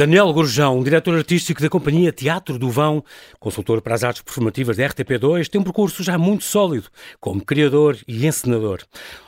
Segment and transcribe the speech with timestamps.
[0.00, 3.04] Daniel Gorjão, diretor artístico da Companhia Teatro do Vão,
[3.38, 6.88] consultor para as artes performativas da RTP2, tem um percurso já muito sólido
[7.20, 8.80] como criador e encenador.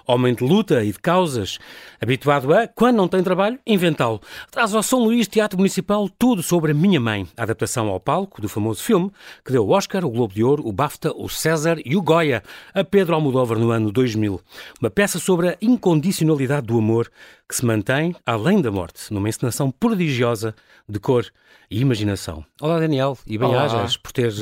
[0.07, 1.59] Homem de luta e de causas,
[2.01, 4.21] habituado a, quando não tem trabalho, inventá-lo.
[4.51, 8.41] Traz ao São Luís Teatro Municipal tudo sobre a minha mãe, a adaptação ao palco
[8.41, 9.11] do famoso filme
[9.45, 12.43] que deu o Oscar, o Globo de Ouro, o BAFTA, o César e o Goya
[12.75, 14.41] a Pedro Almodóvar no ano 2000.
[14.81, 17.11] Uma peça sobre a incondicionalidade do amor
[17.49, 20.55] que se mantém além da morte, numa encenação prodigiosa
[20.89, 21.27] de cor
[21.71, 22.45] e imaginação.
[22.61, 24.33] Olá, Daniel, e bem-ajas por ter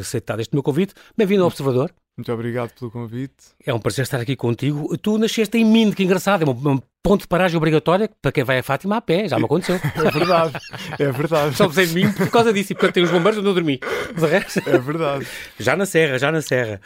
[0.00, 0.94] aceitado este meu convite.
[1.16, 1.92] Bem-vindo ao Observador.
[2.20, 3.32] Muito obrigado pelo convite.
[3.64, 4.94] É um prazer estar aqui contigo.
[4.98, 8.58] Tu nasceste em Minde, que engraçado, é um, ponto de paragem obrigatória para quem vai
[8.58, 9.80] a Fátima a pé, já me aconteceu.
[9.96, 10.52] É verdade,
[10.98, 11.56] é verdade.
[11.56, 13.80] Só em Minde por causa disso e porque tem os bombeiros onde eu dormi.
[14.14, 15.26] De resto, é verdade.
[15.58, 16.78] Já na Serra, já na Serra.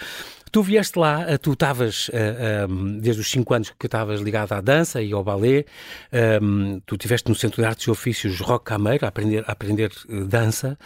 [0.52, 4.52] Tu vieste lá, eh, tu estavas, eh, ehm, desde os 5 anos que estavas ligado
[4.52, 5.64] à dança e ao balé,
[6.12, 9.90] ehm, tu estiveste no Centro de Artes e Ofícios Roque Cameiro a aprender, a aprender
[10.28, 10.78] dança,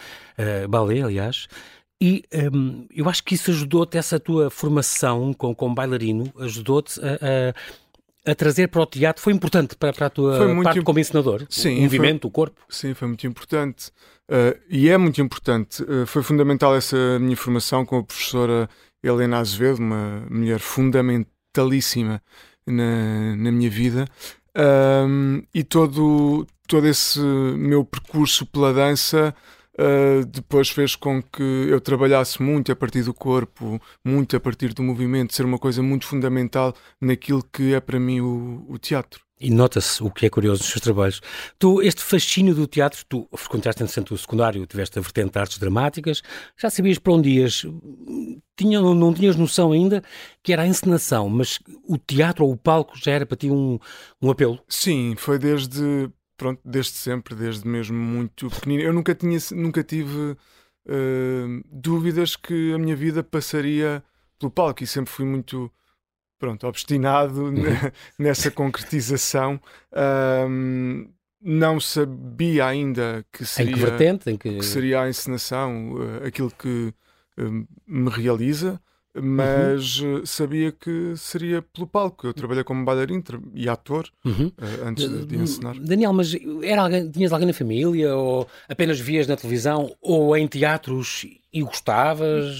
[0.67, 1.47] balé, aliás,
[2.01, 7.13] e um, eu acho que isso ajudou-te, essa tua formação com, com bailarino, ajudou-te a,
[8.27, 10.85] a, a, trazer para o teatro, foi importante para, para a tua parte imp...
[10.85, 11.45] como ensinador?
[11.49, 11.79] Sim.
[11.79, 12.61] O movimento, foi, o corpo?
[12.69, 13.89] Sim, foi muito importante.
[14.29, 15.83] Uh, e é muito importante.
[15.83, 18.69] Uh, foi fundamental essa minha formação com a professora
[19.03, 22.21] Helena Azevedo, uma mulher fundamentalíssima
[22.65, 24.05] na, na minha vida.
[24.55, 29.35] Um, e todo, todo esse meu percurso pela dança
[29.79, 34.73] uh, depois fez com que eu trabalhasse muito a partir do corpo, muito a partir
[34.73, 39.21] do movimento, ser uma coisa muito fundamental naquilo que é para mim o, o teatro.
[39.41, 41.21] E nota-se o que é curioso nos seus trabalhos.
[41.57, 45.57] Tu, este fascínio do teatro, tu frequentaste no o secundário, tiveste a vertente de artes
[45.57, 46.21] dramáticas,
[46.57, 47.65] já sabias para onde ias,
[48.57, 50.03] tinha, não, não tinhas noção ainda
[50.43, 51.57] que era a encenação, mas
[51.87, 53.79] o teatro ou o palco já era para ti um,
[54.21, 54.59] um apelo?
[54.67, 58.81] Sim, foi desde, pronto, desde sempre, desde mesmo muito pequenino.
[58.81, 64.01] Eu nunca, tinha, nunca tive uh, dúvidas que a minha vida passaria
[64.39, 65.69] pelo palco e sempre fui muito
[66.39, 67.53] pronto, obstinado uhum.
[68.17, 69.59] nessa concretização.
[70.47, 71.09] Um,
[71.41, 74.57] não sabia ainda que seria, em que vertente, em que...
[74.57, 76.93] que seria a encenação uh, aquilo que
[77.37, 78.81] uh, me realiza,
[79.21, 80.25] mas uhum.
[80.25, 82.27] sabia que seria pelo palco.
[82.27, 84.47] Eu trabalhei como bailarino e ator uhum.
[84.47, 85.79] uh, antes de, de, ensinar.
[85.79, 90.47] Daniel, mas era alguém, tinhas alguém na família ou apenas vias na televisão ou em
[90.47, 92.57] teatros e gostavas?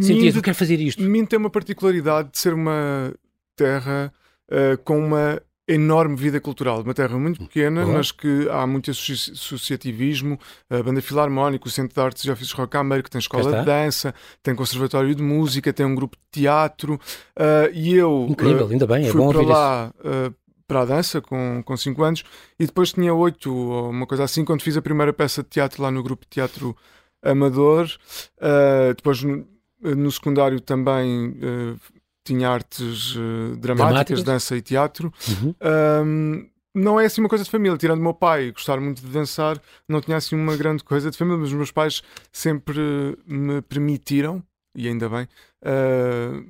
[0.00, 1.02] Sentias, eu quero fazer isto?
[1.02, 3.14] Mim tem uma particularidade de ser uma
[3.54, 4.12] terra
[4.50, 7.94] uh, com uma enorme vida cultural, uma terra muito pequena, uhum.
[7.94, 10.38] mas que há muito associativismo,
[10.70, 14.14] a Banda Filarmónica, o Centro de Artes e Ofícios Rocambeiro, que tem escola de dança,
[14.42, 18.86] tem conservatório de música, tem um grupo de teatro, uh, e eu Incrível, uh, ainda
[18.86, 20.34] bem, é fui bom para lá uh,
[20.68, 22.24] para a dança com, com 5 anos,
[22.58, 25.82] e depois tinha 8 ou uma coisa assim, quando fiz a primeira peça de teatro
[25.82, 26.76] lá no grupo de teatro
[27.24, 27.88] amador,
[28.94, 29.44] depois no,
[29.80, 31.36] no secundário também
[32.26, 35.12] tinha artes uh, dramáticas, dança e teatro.
[35.28, 35.54] Uhum.
[36.04, 39.08] Um, não é assim uma coisa de família, tirando o meu pai gostar muito de
[39.08, 43.62] dançar, não tinha assim uma grande coisa de família, mas os meus pais sempre me
[43.62, 44.42] permitiram,
[44.74, 45.26] e ainda bem,
[45.64, 46.46] uh,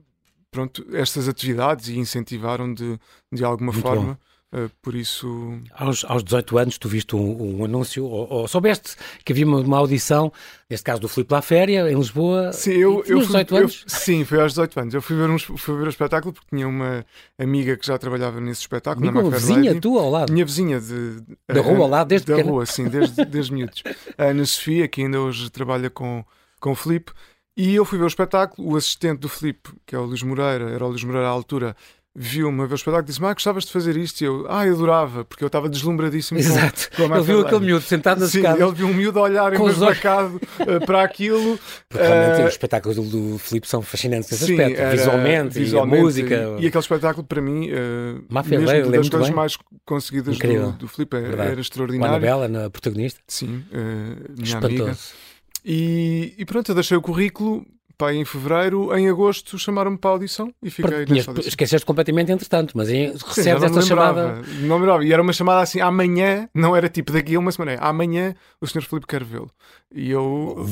[0.51, 2.99] pronto, estas atividades e incentivaram de,
[3.33, 4.19] de alguma muito forma.
[4.55, 5.61] Uh, por isso.
[5.73, 9.59] Aos, aos 18 anos, tu viste um, um anúncio, ou, ou, soubeste que havia uma,
[9.59, 10.33] uma, audição,
[10.71, 12.53] neste caso do Filipe La Féria, em Lisboa.
[12.53, 13.03] Sim, eu.
[13.07, 13.84] eu fui, 18 anos?
[13.84, 14.95] Eu, sim, foi aos 18 anos.
[14.95, 17.05] Eu fui ver, um, fui ver o espetáculo porque tinha uma
[17.37, 19.09] amiga que já trabalhava nesse espetáculo.
[19.09, 19.81] Amiga, uma vizinha Lady.
[19.81, 20.33] tua ao lado?
[20.33, 21.23] Minha vizinha de.
[21.49, 22.53] Da rua ao lado, desde Da pequena.
[22.53, 23.83] rua, sim, desde, desde miúdos.
[24.17, 26.25] A Ana Sofia, que ainda hoje trabalha com,
[26.61, 27.13] com o Filipe.
[27.57, 30.71] E eu fui ver o espetáculo, o assistente do Filipe, que é o Luís Moreira,
[30.71, 31.75] era o Luís Moreira à altura,
[32.19, 34.22] viu-me a ver o espetáculo e disse-me: Ah, gostavas de fazer isto?
[34.22, 36.38] E eu, ah, eu adorava, porque eu estava deslumbradíssimo.
[36.41, 36.88] Exato.
[36.97, 38.62] Com, com ele viu aquele miúdo sentado na escada.
[38.62, 41.59] Ele viu um miúdo a olhar embasbacado uh, para aquilo.
[41.88, 45.97] Porque realmente uh, os espetáculos do, do Filipe são fascinantes nesse sim, aspecto, visualmente, visualmente,
[45.97, 46.34] e a música.
[46.59, 49.36] E, e aquele espetáculo, para mim, uh, Máfia, mesmo das coisas bem.
[49.36, 52.15] mais conseguidas do, do Filipe, era, era extraordinário.
[52.15, 53.21] A Anabela, na protagonista.
[53.28, 54.83] Sim, minha Espantoso.
[54.83, 54.97] amiga.
[55.65, 57.66] E, e pronto, eu deixei o currículo
[57.97, 61.48] pá, em fevereiro, em agosto chamaram-me para a audição e fiquei nessa audição.
[61.48, 64.43] Esqueceste completamente entretanto, mas em, recebes esta chamada.
[64.60, 65.04] Não me lembrava.
[65.04, 68.34] E era uma chamada assim, amanhã, não era tipo daqui a uma semana, é, amanhã
[68.60, 68.83] o Sr.
[68.83, 69.51] Filipe quer vê-lo.
[69.95, 70.66] E eu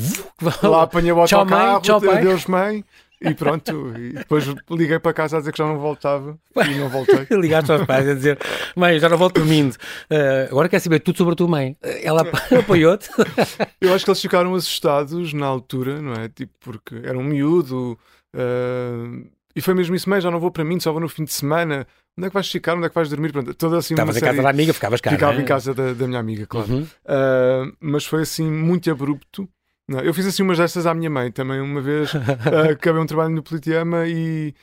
[0.61, 2.85] lá apanhei o autocarro, tchau, mãe, tchau, adeus mãe,
[3.29, 6.37] e pronto, e depois liguei para casa a dizer que já não voltava
[6.69, 7.25] e não voltei.
[7.37, 8.39] Ligaste aos pais a dizer:
[8.75, 9.73] Mãe, já não volto dormindo.
[9.73, 11.77] Uh, agora quer saber tudo sobre a tua mãe.
[11.81, 12.21] Ela
[12.59, 13.09] apoiou-te?
[13.81, 16.29] Eu acho que eles ficaram assustados na altura, não é?
[16.29, 17.97] Tipo, porque era um miúdo
[18.35, 21.23] uh, E foi mesmo isso, mãe, já não vou para mim, só vou no fim
[21.23, 21.87] de semana.
[22.17, 22.75] Onde é que vais ficar?
[22.75, 23.31] Onde é que vais dormir?
[23.31, 25.11] Pronto, toda assim Estavas em casa da amiga, ficavas cá.
[25.11, 25.41] Ficava é?
[25.41, 26.71] em casa da, da minha amiga, claro.
[26.71, 26.81] Uhum.
[26.83, 29.49] Uh, mas foi assim muito abrupto.
[29.87, 31.61] Não, eu fiz assim umas destas à minha mãe também.
[31.61, 32.17] Uma vez uh,
[32.73, 34.53] acabei um trabalho no Politeama e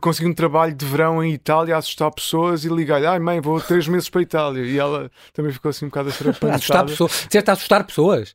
[0.00, 3.60] consegui um trabalho de verão em Itália a assustar pessoas e liguei-lhe: Ai mãe, vou
[3.60, 4.64] três meses para a Itália.
[4.64, 6.84] E ela também ficou assim um bocado Assustar atrapantada.
[6.86, 7.12] pessoas.
[7.26, 8.34] Disseste a assustar pessoas?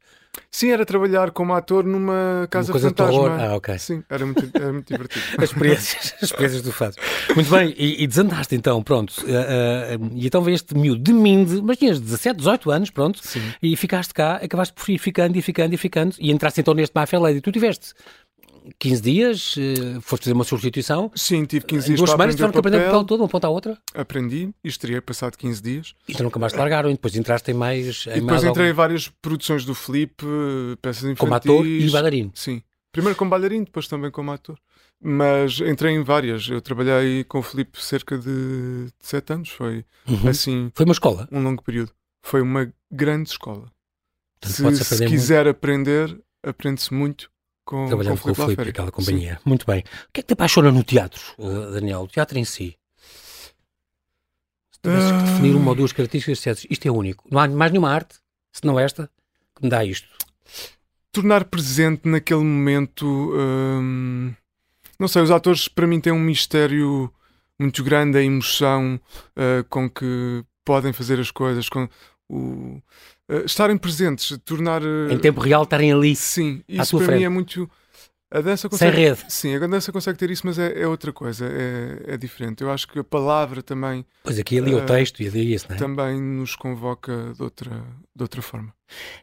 [0.51, 3.23] Sim, era trabalhar como ator numa casa coisa de fantasma.
[3.29, 3.39] terror.
[3.39, 3.79] Ah, ok.
[3.79, 5.23] Sim, era muito, era muito divertido.
[5.37, 6.97] As experiências, as experiências do fazes.
[7.33, 9.11] Muito bem, e, e desandaste então, pronto.
[9.21, 13.19] Uh, uh, e então veio este miúdo de Minde, mas tinhas 17, 18 anos, pronto,
[13.25, 13.41] Sim.
[13.63, 16.93] e ficaste cá, acabaste por ir ficando e ficando e ficando, e entraste então neste
[16.93, 17.39] Mafia Lady.
[17.39, 17.93] Tu tiveste
[18.79, 21.11] 15 dias, uh, foste fazer uma substituição.
[21.15, 23.03] Sim, tive 15 Em dias duas semanas tiveram que aprender o papel.
[23.05, 25.93] todo, uma ponta à outra, Aprendi e estreiei passado 15 dias.
[26.07, 28.05] e tu nunca mais te largaram, e depois entraste em mais.
[28.07, 31.19] Em E depois mais entrei em algum- várias produções do Felipe, eh, peças infantis.
[31.19, 32.31] como ator e bailarino.
[32.33, 32.61] Sim.
[32.91, 34.57] Primeiro como bailarino, depois também como ator.
[35.01, 36.47] Mas entrei em várias.
[36.49, 39.49] Eu trabalhei com o Felipe cerca de 7 anos.
[39.49, 40.29] Foi Uhum.
[40.29, 41.27] assim Foi uma escola.
[41.31, 41.91] um longo período.
[42.23, 43.69] Foi uma grande escola.
[44.39, 47.29] Portanto, Se, se aprender muito quiser aprender, aprende-se muito
[47.65, 49.39] com, trabalhando com o Filipe Filipe e aquela companhia.
[49.43, 49.79] Muito bem.
[49.79, 52.01] O que é que te apaixona no teatro, uh, Daniel?
[52.01, 52.77] O teatro em si?
[54.71, 57.27] Se tivesses que definir uma ou duas características, dissesses, isto é único.
[57.29, 58.15] Não há mais nenhuma arte,
[58.53, 59.09] se não esta,
[59.55, 60.07] que me dá isto.
[61.11, 63.05] tornar presente naquele momento.
[63.05, 64.33] hum,
[64.99, 67.11] não sei, os atores para mim têm um mistério
[67.59, 68.99] muito grande, a emoção
[69.35, 71.87] uh, com que podem fazer as coisas, com
[72.29, 72.81] o,
[73.29, 74.81] uh, estarem presentes, tornar.
[74.83, 77.19] uh, Em tempo real, estarem ali, Sim, isso para frente.
[77.19, 77.69] mim é muito.
[78.31, 78.97] A dança sem consegue.
[78.97, 79.23] rede.
[79.29, 82.63] Sim, a dança consegue ter isso, mas é, é outra coisa, é, é diferente.
[82.63, 85.53] Eu acho que a palavra também, Pois aqui ali é o Eh, texto e ali
[85.53, 85.79] isso, não é?
[85.79, 87.69] também nos convoca de outra,
[88.13, 88.73] de outra forma.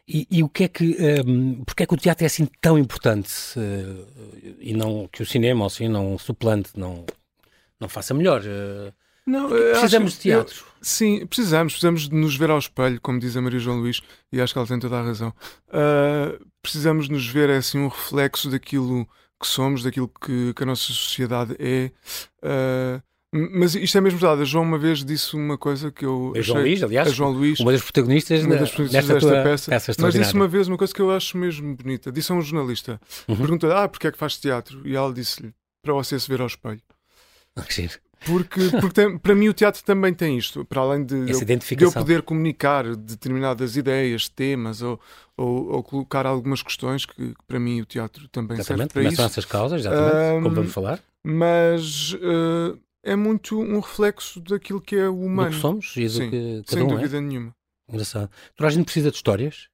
[0.07, 0.97] E, e o que é que,
[1.27, 5.25] um, porque é que o teatro é assim tão importante uh, e não que o
[5.25, 7.05] cinema, assim, não suplante, não,
[7.79, 8.41] não faça melhor?
[8.41, 8.91] Uh,
[9.25, 10.65] Não, precisamos de eu- teatro.
[10.81, 14.01] Sim, precisamos, precisamos de nos ver ao espelho, como diz a Maria João Luís,
[14.33, 15.33] e acho que ela tem toda a razão.
[15.71, 19.07] Ah, precisamos de nos ver, é assim, um reflexo daquilo
[19.41, 21.89] que somos, daquilo que, que a nossa sociedade é.
[22.43, 23.01] Ah,
[23.33, 24.41] m- mas isto é mesmo verdade.
[24.41, 27.11] A João uma vez disse uma coisa que eu A João achei- Luís, aliás, a
[27.11, 30.13] João Luís, uma das protagonistas, uma da- das protagonistas nesta desta tua peça, peça mas
[30.13, 32.11] disse uma vez uma coisa que eu acho mesmo bonita.
[32.11, 32.99] Disse a um jornalista,
[33.29, 33.37] Uhum.
[33.37, 34.85] perguntou ah, porque é que faz teatro?
[34.85, 36.81] E ela disse-lhe, para você se ver ao espelho.
[37.67, 37.93] Que giro.
[38.25, 41.83] Porque, porque tem- para mim o teatro também tem isto, para além de, eu, de
[41.83, 44.99] eu poder comunicar determinadas ideias, temas ou,
[45.35, 49.01] ou, ou colocar algumas questões que, que para mim o teatro também serve Exatamente, para
[49.03, 49.33] começam isso.
[49.33, 52.77] essas causas, exatamente, como Ahm, vamos falar, Mas eh,
[53.11, 56.29] é muito um reflexo daquilo que é o do humano, que somos e do Sim,
[56.29, 56.95] que cada sem um é.
[56.95, 57.55] dúvida nenhuma.
[57.89, 58.29] Engraçado.
[58.55, 59.67] Toda a gente precisa de histórias.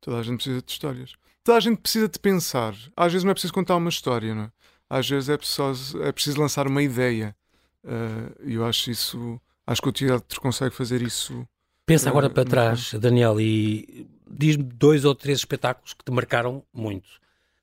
[0.00, 1.12] Toda a gente precisa de histórias.
[1.42, 2.74] Toda a gente precisa de pensar.
[2.96, 4.50] Às vezes não é preciso contar uma história, não é?
[4.90, 7.34] Às vezes é preciso, é preciso lançar uma ideia.
[8.44, 9.40] E eu acho isso.
[9.66, 11.46] Acho que o teatro consegue fazer isso.
[11.86, 16.64] Pensa agora para muito trás, Daniel, e diz-me dois ou três espetáculos que te marcaram
[16.72, 17.08] muito.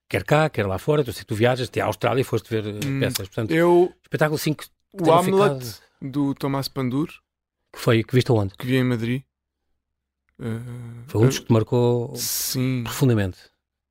[0.10, 1.02] Quer cá, quer lá fora.
[1.06, 3.28] Eu sei que tu viajas até à Austrália e foste ver eh, Hum, peças.
[3.28, 7.08] Portanto, Eu, espetáculo assim que, o Hamlet ficado- do Tomás Pandur,
[7.74, 8.54] que foi, que viste onde?
[8.56, 9.22] que vi em Madrid.
[10.40, 10.46] Eh,
[11.08, 13.38] Foi um dos que te marcou Sim, profundamente.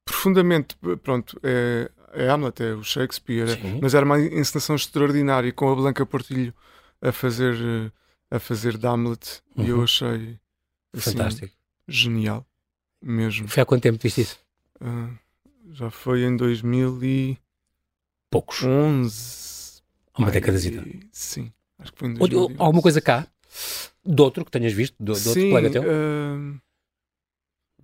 [0.04, 0.76] profundamente.
[1.02, 3.78] Pronto, é, é Hamlet, é o Shakespeare, Sim.
[3.80, 6.54] mas era uma encenação extraordinária com a Blanca Portilho
[7.00, 7.90] a fazer, eh,
[8.36, 9.84] a fazer de Hamlet e eu Uhum.
[9.84, 10.38] achei
[10.94, 11.54] assim, Fantástico.
[11.88, 12.46] genial
[13.02, 13.48] mesmo.
[13.48, 14.38] Foi há quanto tempo viste isso?
[14.80, 15.10] Ah,
[15.72, 17.38] já foi em 2011.
[18.30, 18.62] Poucos.
[20.18, 20.84] Uma Ai, décadazita.
[21.12, 22.62] Sim, acho que foi em Ou- ou 2011.
[22.62, 23.26] Alguma coisa cá?
[24.04, 24.94] De outro que tenhas visto?
[24.98, 25.82] De, de outro Sim, colega teu?
[25.82, 26.60] ah,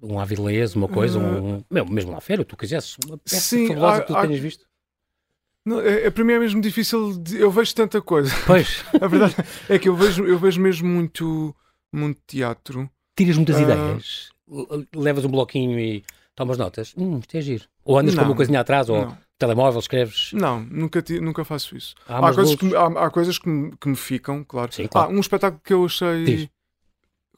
[0.02, 1.22] Um Avilés, uma coisa, Ah.
[1.22, 1.62] um.
[1.70, 2.96] Meu, mesmo lá férias, tu quisesses.
[3.06, 4.64] Uma peça Sim, fabulosa há- que tu há- tenhas visto.
[5.64, 7.16] não, é, é- para mim é mesmo difícil.
[7.18, 8.32] de- eu vejo tanta coisa.
[8.46, 9.36] Pois, A verdade
[9.68, 11.54] é que eu vejo, eu vejo mesmo muito,
[11.92, 12.90] muito teatro.
[13.16, 13.62] tiras muitas Ah.
[13.62, 14.30] ideias.
[14.94, 16.04] Levas um bloquinho e
[16.34, 16.92] tomas notas.
[16.96, 17.64] Hum, isto é giro.
[17.84, 20.30] Ou andas com Não, uma coisinha atrás, ou Não, telemóvel, escreves.
[20.32, 21.94] não nunca, nunca faço isso.
[22.08, 24.72] Há Há, umas coisas, que, há, há coisas que, me, que me ficam, claro.
[24.72, 25.10] Sim, claro.
[25.10, 26.48] Ah, um espetáculo que eu achei Diz.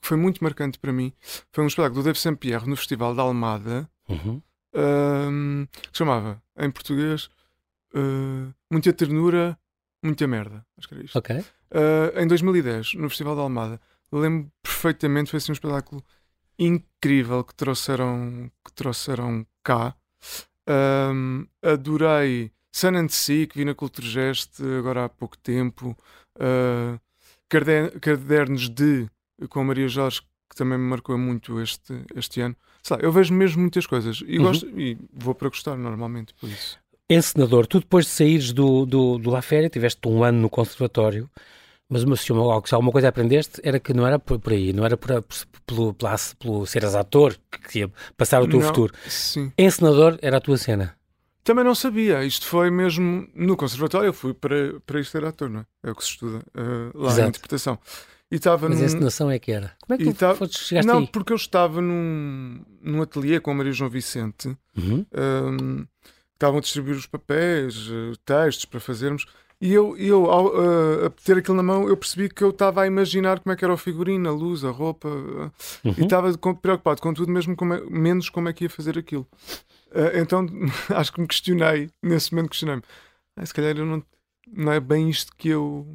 [0.05, 1.15] Que foi muito marcante para mim
[1.51, 3.89] foi um espetáculo do Dave Saint-Pierre no Festival da Almada.
[4.07, 4.43] Uhum.
[4.75, 7.31] ahm, que chamava, em português,
[7.95, 9.59] ah, Muita Ternura,
[10.03, 10.67] Muita Merda.
[10.77, 11.19] Acho que era isto.
[11.19, 11.43] Ok.
[11.71, 13.81] Ah, em 2010, no Festival da Almada.
[14.13, 16.05] Lembro perfeitamente, foi assim um espetáculo
[16.59, 19.95] incrível que trouxeram, que trouxeram cá.
[20.67, 25.97] Ahm, adorei Sun and Sea, que vi na Culturgest agora há pouco tempo.
[27.49, 29.09] Caderno- Cadernos de,
[29.49, 32.57] com a Maria Jorge, que também me marcou muito este, este ano.
[32.83, 34.45] Sei lá, eu vejo mesmo muitas coisas e, Uhum.
[34.45, 36.79] gosto, e vou para gostar normalmente por isso.
[37.09, 41.31] Encenador, tu depois de saíres do, do, do La Féria, tiveste um ano no conservatório,
[41.89, 44.97] mas uma, se alguma coisa aprendeste era que não era por, por aí, não era
[44.97, 45.37] por, por,
[45.67, 47.37] pelo, pelo, pelo seres ator
[47.69, 48.95] que ia passar o teu Não, futuro.
[49.07, 49.53] Sim.
[49.59, 50.97] Encenador era a tua cena.
[51.43, 52.25] Também não sabia.
[52.25, 54.07] Isto foi mesmo no conservatório.
[54.07, 55.67] Eu fui para, para isto ser ator, não é?
[55.83, 57.21] É o que se estuda uh, lá Exato.
[57.23, 57.79] na interpretação.
[58.35, 58.83] E estava Mas num...
[58.83, 59.73] a encenação é que era.
[59.87, 61.07] Como é que tu tá- foste, chegaste Não, aí?
[61.07, 64.57] porque eu estava num, num ateliê com a Maria João Vicente.
[64.77, 65.07] Uhum.
[65.17, 65.87] um,
[66.33, 69.25] estavam a distribuir os papéis, eh, textos para fazermos.
[69.61, 70.49] E eu, eu ao
[71.07, 73.65] a ter aquilo na mão, eu percebi que eu estava a imaginar como é que
[73.65, 75.09] era o figurino, a luz, a roupa.
[75.09, 75.95] eh, Uhum.
[75.97, 79.27] E estava preocupado com tudo, mesmo como é- menos como é que ia fazer aquilo.
[79.93, 80.45] Eh, então
[80.91, 82.83] acho que me questionei, nesse momento questionei-me.
[83.37, 84.03] "Ah, se calhar eu não,
[84.53, 85.87] não é bem isto que eu,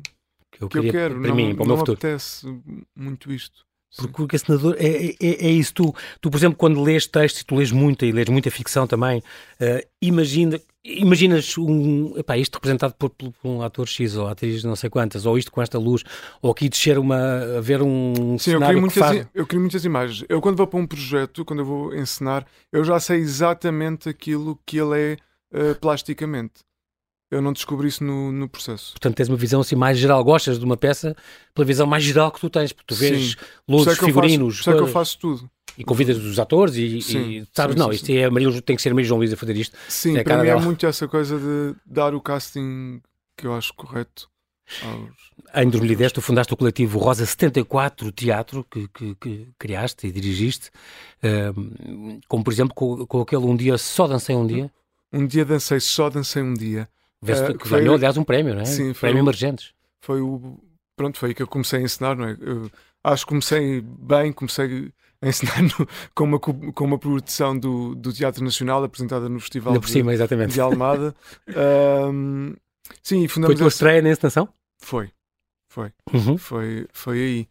[0.51, 1.20] Que eu que eu queria quero.
[1.20, 1.98] para não mim, para o meu futuro.
[1.98, 2.48] apetece
[2.96, 3.68] muito isto.
[3.98, 5.74] Porque o encenador é, é, é isso.
[5.74, 8.86] Tu, tu, por exemplo, quando lês textos e tu lês muita e lês muita ficção
[8.86, 9.24] também,
[9.60, 14.75] eh, imagina, imaginas um, epá, isto representado por, por um ator X ou atriz não
[14.75, 16.03] sei quantas, ou isto com esta luz,
[16.39, 19.27] ou aqui descer uma, a ver um Sim, eu cenário crio, que muitas, faz...
[19.34, 20.24] eu crio muitas imagens.
[20.29, 24.60] Eu, quando vou para um projeto, quando eu vou encenar, eu já sei exatamente aquilo
[24.68, 25.18] que ele é
[25.51, 26.69] eh, plasticamente.
[27.31, 28.91] Eu não descobri isso no, no processo.
[28.93, 30.24] Portanto, tens uma visão assim mais geral.
[30.24, 31.15] Gostas de uma peça
[31.53, 34.63] pela visão mais geral que tu tens, porque tu vês isso luzes, é figurinos, é
[34.63, 35.50] que eu coisas, faço tudo.
[35.77, 38.75] e convidas os atores e, Sim, e sabes, sim, não, sim, isto é Maria, tem
[38.75, 39.77] que ser Maria João Luís a fazer isto.
[39.88, 40.62] Sim, É para mim é dela.
[40.62, 43.00] muito essa coisa de dar o casting
[43.38, 44.27] que eu acho correto
[44.81, 45.29] aos.
[45.55, 50.69] Em 2010, tu fundaste o coletivo Rosa 74 Teatro, que, que, que criaste e dirigiste,
[51.24, 54.71] ehm, como por exemplo com, com aquele Um Dia Só Dancei Um Dia,
[55.13, 56.88] Um dia dancei, só dancei um dia.
[57.22, 58.66] Vê-se Eh, que foi- ganhou, aliás, um prémio, não é?
[58.66, 59.74] Sim, foi prémio o- Emergentes.
[60.02, 60.60] Foi o.
[60.96, 62.38] Pronto, foi aí que eu comecei a ensinar, não é?
[62.40, 62.70] Eu
[63.04, 67.96] acho que comecei bem, comecei a ensinar no- com, uma, co- com uma produção do,
[67.96, 70.14] do Teatro Nacional apresentada no Festival de- cima,
[70.48, 71.16] de Almada.
[71.56, 72.54] Ahm,
[73.02, 74.50] sim, Foi a tua estreia na encenação?
[74.82, 75.12] Foi,
[75.70, 76.38] foi, Uhum.
[76.38, 77.48] foi, foi aí.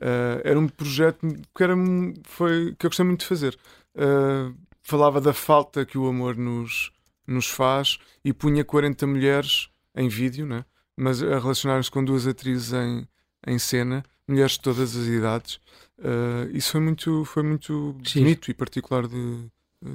[0.00, 3.56] Ah, era um projeto que, era, um- foi, que eu gostei muito de fazer.
[3.96, 4.52] Ah,
[4.82, 6.90] falava da falta que o amor nos,
[7.26, 10.64] nos faz e punha 40 mulheres em vídeo, né?
[10.96, 13.06] mas a relacionarem-se com duas atrizes em,
[13.46, 15.58] em cena, mulheres de todas as idades.
[16.02, 19.46] Ah, isso foi muito, foi muito bonito e particular de,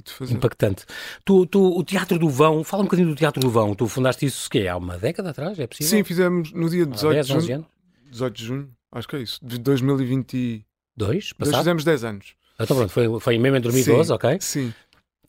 [0.03, 0.33] de fazer.
[0.33, 0.85] Impactante.
[1.23, 3.75] Tu, tu, o Teatro do Vão, fala um bocadinho do Teatro do Vão.
[3.75, 5.89] Tu fundaste isso, que é, há uma década atrás, é possível?
[5.89, 7.55] Sim, fizemos no dia Há 18 10, de 11 junho.
[7.55, 7.67] anos?
[8.11, 10.65] 18 de junho, acho que é isso, de 2022.
[10.95, 11.31] Dois?
[11.33, 11.57] Passado?
[11.59, 12.35] fizemos 10 anos.
[12.59, 14.37] Então pronto, foi, foi mesmo em 2012, Sim, ok?
[14.41, 14.73] Sim.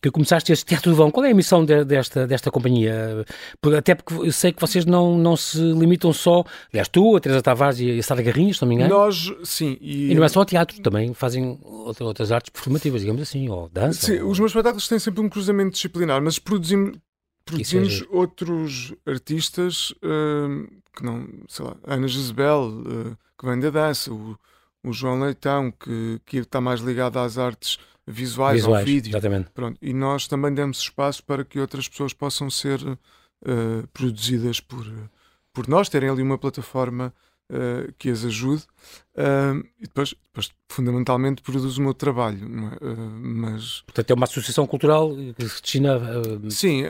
[0.01, 1.11] Que começaste este Teatro do Vão.
[1.11, 3.25] Qual é a missão de- desta, desta companhia?
[3.77, 7.43] Até porque eu sei que vocês não, não se limitam só, aliás, tu, a Teresa
[7.43, 9.77] Tavares e a Sara Garrinhas, se não me engano, Nós, sim.
[9.81, 13.69] E, e não é só teatro, também fazem outra- outras artes performativas, digamos assim, ou
[13.71, 14.07] dança.
[14.07, 16.97] Sim, ou- os meus espetáculos têm sempre um cruzamento disciplinar, mas produzimos,
[17.45, 18.09] produzimos giro.
[18.13, 24.39] outros artistas hum, que não, sei lá, Ana Jezebel, eh, que vem da dança, o,
[24.85, 29.11] o João Leitão, que, que está mais ligado às artes visuais, ao visuais, vídeo.
[29.11, 29.51] exatamente.
[29.51, 32.81] Pronto, e nós também demos espaço para que outras pessoas possam ser
[33.45, 34.85] eh, produzidas por,
[35.53, 37.13] por nós, terem ali uma plataforma
[37.51, 38.65] eh, que as ajude.
[39.17, 42.39] Ah, e depois, depois, fundamentalmente, produz o meu trabalho.
[42.45, 42.79] é?
[42.83, 46.83] Ah, mas, Portanto, é uma associação cultural que se destina a, sim,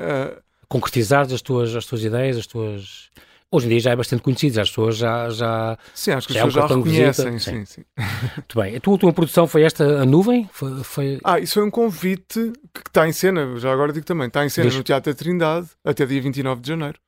[0.69, 3.11] concretizar as tuas, as tuas ideias, as tuas...
[3.51, 5.31] Hoje em dia já é bastante conhecido, as pessoas já...
[5.31, 5.79] já...
[5.95, 7.33] sim, acho que Já é um as pessoas já cartão de reconhecem.
[7.33, 7.85] visita, Sim, sim.
[8.37, 8.77] Muito bem.
[8.77, 10.47] A tua, a tua produção foi esta, a Nuvem?
[10.53, 11.19] Foi, foi...
[11.25, 14.51] Ah, isso foi um convite que está em cena, já agora digo também, está em
[14.51, 14.77] cena Diz.
[14.77, 16.99] no Teatro da Trindade até dia 29 de janeiro.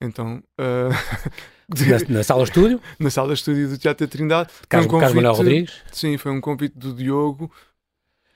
[0.00, 0.88] Então, ah,
[2.08, 4.48] na, na sala estúdio, na sala de estúdio do Teatro da Trindade.
[4.70, 7.52] Carlos, um Carlos Manuel convite- Rodrigues, Sim, foi um convite do Diogo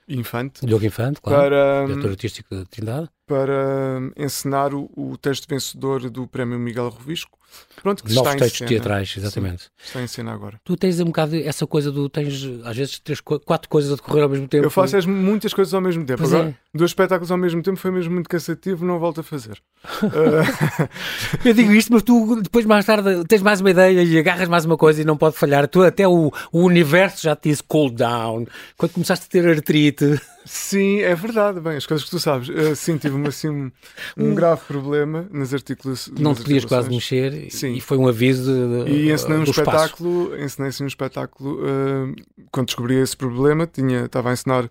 [0.08, 3.08] Infante Diogo Infante, claro, para, diretor artístico da Trindade.
[3.26, 7.36] Para encenar o, o texto vencedor do Prémio Miguel Rovisco.
[7.82, 8.68] Pronto, que Novos está em textos cena.
[8.68, 9.70] teatrais, exatamente.
[9.82, 10.60] Está em cena agora.
[10.64, 12.08] Tu tens um bocado essa coisa do.
[12.08, 14.64] Tens às vezes três, quatro coisas a decorrer ao mesmo tempo.
[14.66, 16.18] Eu faço as- muitas coisas ao mesmo tempo.
[16.22, 16.54] Pois Agora, é.
[16.76, 19.58] dois espetáculos ao mesmo tempo foi mesmo muito cansativo, não volto a fazer.
[19.84, 20.88] Ah,
[21.44, 24.64] Eu digo isto, mas tu depois mais tarde tens mais uma ideia e agarras mais
[24.64, 25.66] uma coisa e não pode falhar.
[25.68, 28.46] Tu até o, o universo já te disse cool down.
[28.76, 31.60] Quando começaste a ter artrite, sim, é verdade.
[31.60, 32.48] Bem, as coisas que tu sabes.
[32.50, 33.70] Ah, sim, tive uma, assim, um,
[34.16, 36.18] um grave problema nas articulações.
[36.18, 37.74] não te podias quase mexer e- Sim.
[37.74, 41.60] e foi um aviso de, de, E ensinei um espetáculo, ensinei assim um espetáculo.
[41.64, 44.70] ah, quando descobri esse problema, tinha, estava a ensinar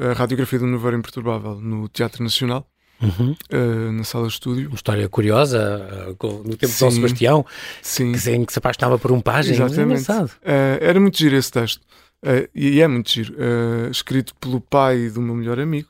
[0.00, 2.66] a radiografia do Nevoeiro Imperturbável no Teatro Nacional,
[3.02, 3.34] Uhum.
[3.50, 4.68] ah, na sala de estúdio.
[4.68, 6.96] Uma história curiosa, uh, no tempo de Dom Sim.
[6.96, 7.46] Sebastião,
[7.82, 9.52] Sim, que, se- que se apaixonava por um pajem.
[9.52, 10.02] É Exatamente.
[10.02, 10.30] engraçado.
[10.44, 11.80] Ah, era muito giro esse texto.
[12.24, 13.34] Ah, e é muito giro.
[13.38, 15.88] Ah, escrito pelo pai do meu melhor amigo.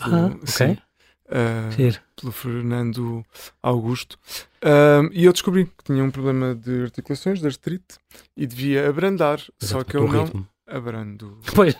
[0.00, 0.72] Ah, Sim.
[0.72, 0.78] ok.
[1.26, 3.24] uh, pelo Fernando
[3.62, 4.18] Augusto.
[4.62, 7.98] Uh, e eu descobri que tinha um problema de articulações, de artrite,
[8.36, 10.24] e devia abrandar, Exato, só que eu não.
[10.24, 11.38] Ritmo abrando.
[11.54, 11.74] Pois,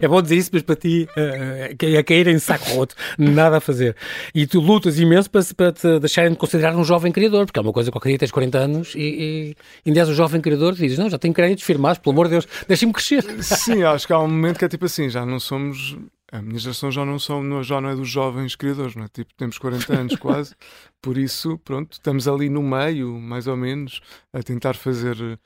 [0.00, 3.60] é bom dizer isso, mas para ti uh, é cair em saco roto, nada a
[3.60, 3.96] fazer.
[4.34, 7.62] E tu lutas imenso para, para te deixarem de considerar um jovem criador, porque é
[7.62, 10.72] uma coisa que qualquer dia tens 40 anos e, e ainda és um jovem criador
[10.74, 13.22] e dizes, não, já tenho créditos firmados, pelo amor de Deus, deixem-me crescer.
[13.42, 15.96] Sim, acho que há um momento que é tipo assim, já não somos...
[16.30, 19.08] A minha geração já não, são, já não é dos jovens criadores, não é?
[19.08, 20.54] Tipo, temos 40 anos quase,
[21.00, 25.38] por isso, pronto, estamos ali no meio, mais ou menos, a tentar fazer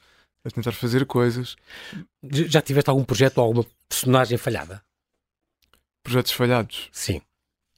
[0.45, 1.57] a tentar fazer coisas.
[2.23, 4.83] Já tiveste algum projeto ou alguma personagem falhada?
[6.03, 6.89] Projetos falhados?
[6.93, 7.21] Sim.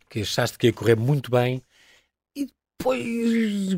[0.09, 1.62] Que achaste que ia correr muito bem
[2.35, 2.47] e
[2.78, 3.02] depois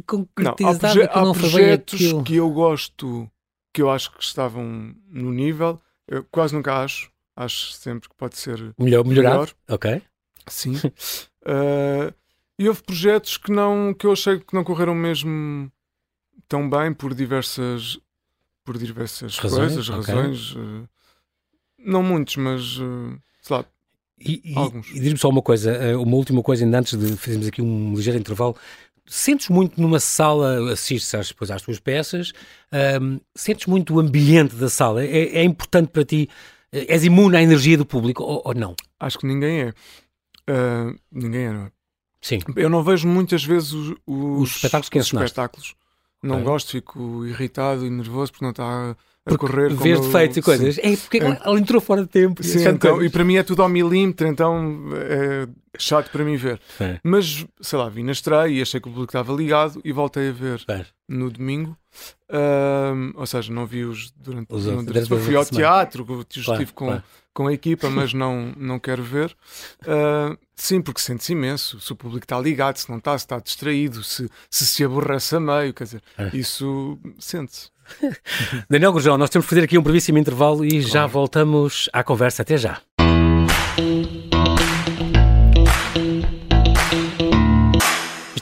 [0.06, 3.30] concretizado não, há, que não há projetos que eu gosto,
[3.72, 7.10] que eu acho que estavam no nível, eu quase nunca acho.
[7.34, 9.36] Acho sempre que pode ser melhor, melhorado.
[9.36, 9.54] Melhor.
[9.68, 10.02] Ok.
[10.48, 10.76] Sim.
[10.76, 12.14] uh,
[12.58, 15.70] e houve projetos que não que eu achei que não correram mesmo
[16.48, 17.98] tão bem por diversas
[18.66, 19.72] por diversas razões?
[19.72, 20.14] coisas, okay.
[20.14, 20.52] razões.
[20.56, 20.88] Uh,
[21.78, 23.64] não muitos, mas uh, sei lá.
[24.18, 24.90] E, e, alguns.
[24.90, 27.94] e diz-me só uma coisa, eh, uma última coisa, ainda antes de fazermos aqui um
[27.94, 28.56] ligeiro intervalo.
[29.06, 32.32] Sentes muito numa sala, assistes às, depois às tuas peças,
[33.00, 35.04] um, sentes muito o ambiente da sala?
[35.04, 36.28] É, é, importante para ti?
[36.72, 38.74] És imune à energia do público ou, ou não?
[38.98, 39.68] Acho que ninguém é.
[40.50, 41.70] Uh, ninguém é, não é?
[42.20, 42.38] Sim.
[42.56, 45.76] Eu não vejo muitas vezes os, os, os espetáculos que os espetáculos.
[46.26, 48.96] Não gosto, fico irritado e nervoso porque não está
[49.34, 49.74] a correr.
[49.74, 50.78] Vês defeitos e coisas.
[50.78, 51.40] É porque é.
[51.44, 52.42] ela entrou fora de tempo.
[52.42, 56.60] Sim, então, e para mim é tudo ao milímetro, então é chato para mim ver.
[56.80, 56.98] É.
[57.02, 60.28] Mas, sei lá, vi na estreia e achei que o público estava ligado e voltei
[60.28, 60.84] a ver é.
[61.08, 61.76] no domingo.
[62.30, 67.04] Um, ou seja, não vi-os durante, os durante, fui ao teatro, estive claro, com, claro.
[67.32, 69.34] com a equipa, mas não, não quero ver.
[69.82, 71.80] Uh, sim, porque sente-se imenso.
[71.80, 75.36] Se o público está ligado, se não está, se está distraído, se se, se aborrece
[75.36, 76.30] a meio, quer dizer, é.
[76.36, 77.70] isso sente-se.
[78.68, 80.88] Daniel Gurjão, nós temos que fazer aqui um brevíssimo intervalo e claro.
[80.88, 82.42] já voltamos à conversa.
[82.42, 82.80] Até já.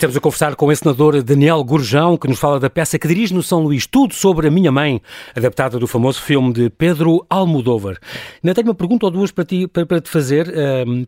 [0.04, 3.33] Estamos a conversar com o encenador Daniel Gurjão, que nos fala da peça que dirige
[3.33, 5.00] no São Luís, Tudo sobre a Minha Mãe,
[5.35, 7.96] adaptada do famoso filme de Pedro Almodóvar.
[8.42, 10.52] Ainda tenho uma pergunta ou duas para, ti, para, para te fazer.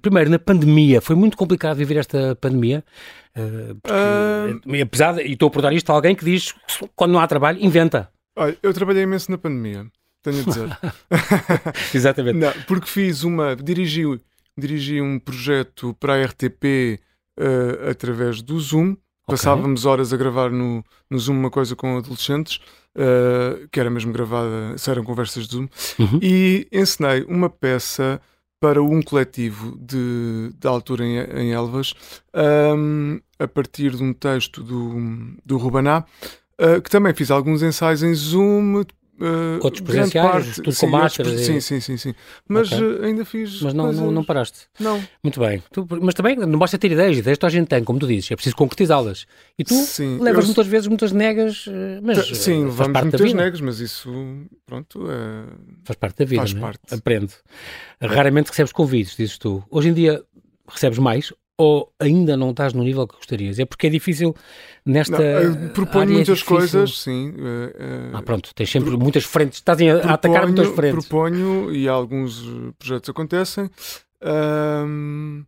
[0.00, 2.82] Primeiro, na pandemia, foi muito complicado viver esta pandemia?
[3.36, 4.82] Uh, porque, uh...
[4.82, 7.26] Apesar de, e estou a perguntar isto a alguém que diz que quando não há
[7.26, 8.08] trabalho, inventa.
[8.36, 9.86] Olha, eu trabalhei imenso na pandemia,
[10.22, 10.78] tenho a dizer.
[11.94, 12.36] Exatamente.
[12.36, 13.56] Não, porque fiz uma.
[13.56, 14.02] Dirigi,
[14.56, 17.00] dirigi um projeto para a RTP
[17.38, 18.90] uh, através do Zoom.
[18.92, 18.98] Okay.
[19.38, 22.60] Passávamos horas a gravar no, no Zoom uma coisa com adolescentes,
[22.94, 25.68] uh, que era mesmo gravada, eram conversas de Zoom,
[25.98, 26.20] uhum.
[26.22, 28.20] e ensinei uma peça
[28.60, 31.92] para um coletivo de, de altura em, em Elvas,
[32.76, 34.94] um, a partir de um texto do,
[35.44, 36.04] do Rubaná,
[36.60, 38.84] uh, que também fiz alguns ensaios em Zoom,
[39.18, 41.32] Uh, Outros presenciais, parte, tudo sim, com máscaras.
[41.32, 41.44] E...
[41.44, 42.14] Sim, sim, sim, sim.
[42.46, 42.84] Mas okay.
[42.84, 43.62] uh, ainda fiz.
[43.62, 44.66] Mas não, não, não, paraste.
[44.78, 45.02] Não.
[45.22, 45.62] Muito bem.
[45.72, 48.30] Tu, mas também não basta ter ideias, ideias toda a gente tem, como tu dizes,
[48.30, 49.26] é preciso concretizá-las.
[49.58, 50.48] E tu sim, levas eu...
[50.48, 52.26] muitas vezes muitas negas, eh, mas.
[52.26, 53.42] Sim, faz parte muitas da vida.
[53.42, 54.12] negas, mas isso,
[54.66, 55.10] pronto.
[55.10, 55.44] É...
[55.84, 56.42] Faz parte da vida.
[56.42, 56.60] Faz é?
[56.60, 56.94] parte.
[56.94, 57.32] Aprende.
[58.02, 59.64] Raramente recebes convites, dizes tu.
[59.70, 60.22] Hoje em dia
[60.68, 63.58] recebes mais ou ainda não estás no nível que gostarias?
[63.58, 64.34] É porque é difícil
[64.84, 65.48] nesta.
[65.48, 67.30] Não, proponho é muitas é coisas, sim.
[67.30, 71.06] Uh, ah, pronto, tens sempre pro, muitas frentes, estás a, proponho, atacar muitas frentes.
[71.06, 72.42] Proponho e alguns
[72.78, 73.70] projetos acontecem.
[74.22, 75.44] Um,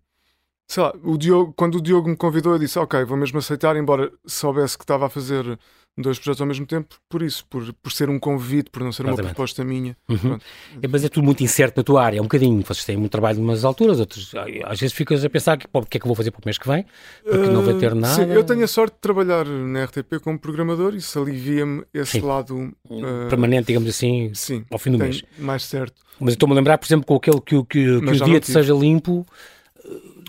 [0.66, 3.76] sei lá, o Diogo, quando o Diogo me convidou, eu disse: Ok, vou mesmo aceitar,
[3.76, 5.58] embora soubesse que estava a fazer
[6.00, 9.02] dois projetos ao mesmo tempo, por isso, por, por ser um convite, por não ser
[9.02, 9.22] Exatamente.
[9.22, 9.96] uma proposta minha.
[10.08, 10.38] Uhum.
[10.80, 12.62] É, mas é tudo muito incerto na tua área, é um bocadinho.
[12.62, 14.32] Vocês têm muito trabalho em umas alturas, outras,
[14.64, 16.42] às vezes ficas a pensar que, o que é que eu vou fazer para o
[16.44, 16.86] mês que vem,
[17.22, 18.14] porque uh, não vai ter nada.
[18.14, 22.12] Sim, eu tenho a sorte de trabalhar na RTP como programador, e isso alivia-me esse
[22.12, 22.20] sim.
[22.20, 25.22] lado uh, permanente, digamos assim, sim, ao fim do mês.
[25.38, 26.02] Mais certo.
[26.20, 28.74] Mas estou-me a lembrar, por exemplo, com aquele que, que, que o dia te seja
[28.74, 29.26] limpo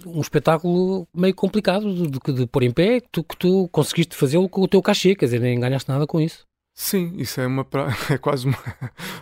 [0.05, 4.15] um espetáculo meio complicado de, de, de pôr em pé, que tu, que tu conseguiste
[4.15, 6.47] fazê-lo com o teu cachê, quer dizer, nem ganhaste nada com isso.
[6.73, 7.89] Sim, isso é uma pra...
[8.09, 8.57] é quase uma,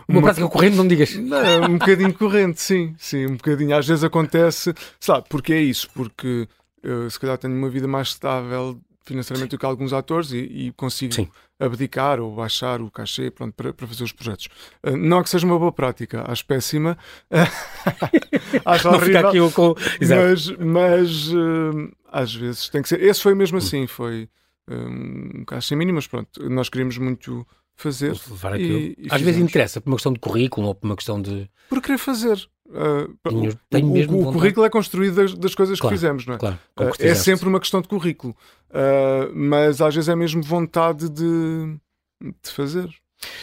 [0.08, 1.16] uma, uma prática corrente, não me digas.
[1.16, 3.76] Não, um bocadinho corrente, sim, sim, um bocadinho.
[3.76, 6.46] Às vezes acontece, sabe, porque é isso, porque
[6.82, 10.72] eu se calhar tenho uma vida mais estável financeiramente do que alguns atores e, e
[10.72, 11.28] consigo Sim.
[11.58, 14.48] abdicar ou baixar o cachê pronto, para, para fazer os projetos.
[14.86, 16.96] Uh, não é que seja uma boa prática, acho péssima.
[18.64, 19.50] acho horrível.
[19.50, 19.74] Com...
[20.00, 23.02] Mas, mas uh, às vezes tem que ser.
[23.02, 23.58] Esse foi mesmo hum.
[23.58, 24.28] assim, foi
[24.70, 28.14] um cachê mínimo, mas pronto, nós queríamos muito fazer.
[28.58, 31.48] E, e Às vezes interessa por uma questão de currículo ou por uma questão de.
[31.70, 32.48] Por querer fazer.
[32.68, 36.26] Uh, tenho, tenho o, mesmo o, currículo é construído das, das coisas claro, que fizemos,
[36.26, 36.38] não é?
[36.38, 38.36] Claro, uh, é sempre uma questão de currículo,
[38.70, 41.78] uh, mas às vezes é mesmo vontade de,
[42.20, 42.88] de fazer.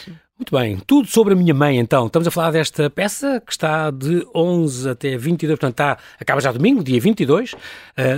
[0.04, 0.16] Sim.
[0.38, 2.08] Muito bem, tudo sobre a minha mãe então.
[2.08, 6.52] Estamos a falar desta peça que está de 11 até 22, portanto está, acaba já
[6.52, 7.56] domingo, dia 22, uh,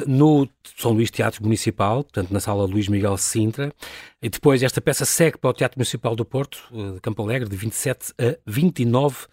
[0.05, 3.73] no São Luís Teatro Municipal, portanto na sala Luís Miguel Sintra.
[4.21, 7.49] E depois esta peça segue para o Teatro Municipal do Porto, uh, de Campo Alegre,
[7.49, 9.29] de 27 a 29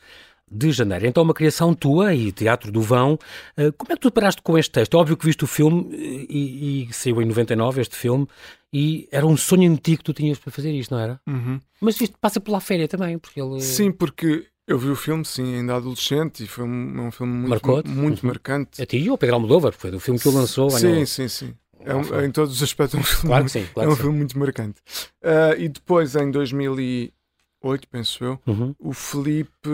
[0.50, 1.08] de janeiro.
[1.08, 3.14] Então, uma criação tua e Teatro do Vão.
[3.58, 4.96] Uh, como é que tu paraste com este texto?
[4.96, 8.28] É óbvio que viste o filme e, e saiu em 99 este filme
[8.72, 11.20] e era um sonho antigo que tu tinhas para fazer isto, não era?
[11.28, 11.60] Uhum.
[11.82, 13.62] Mas isto passa pela férias também, porque ele...
[13.62, 17.88] Sim, porque eu vi o filme, sim, ainda adolescente e foi um, um filme muito,
[17.88, 18.30] muito uhum.
[18.30, 18.82] marcante.
[18.82, 20.70] A ti e o Pedro Almodóvar, foi do filme que ele lançou.
[20.72, 21.54] Sim, sim, sim.
[21.80, 23.96] É um, em todos os aspectos é um filme, claro que sim, claro é um
[23.96, 24.82] filme muito marcante.
[25.24, 28.76] Uh, e depois, em 2008, penso eu, uhum.
[28.80, 29.70] o Felipe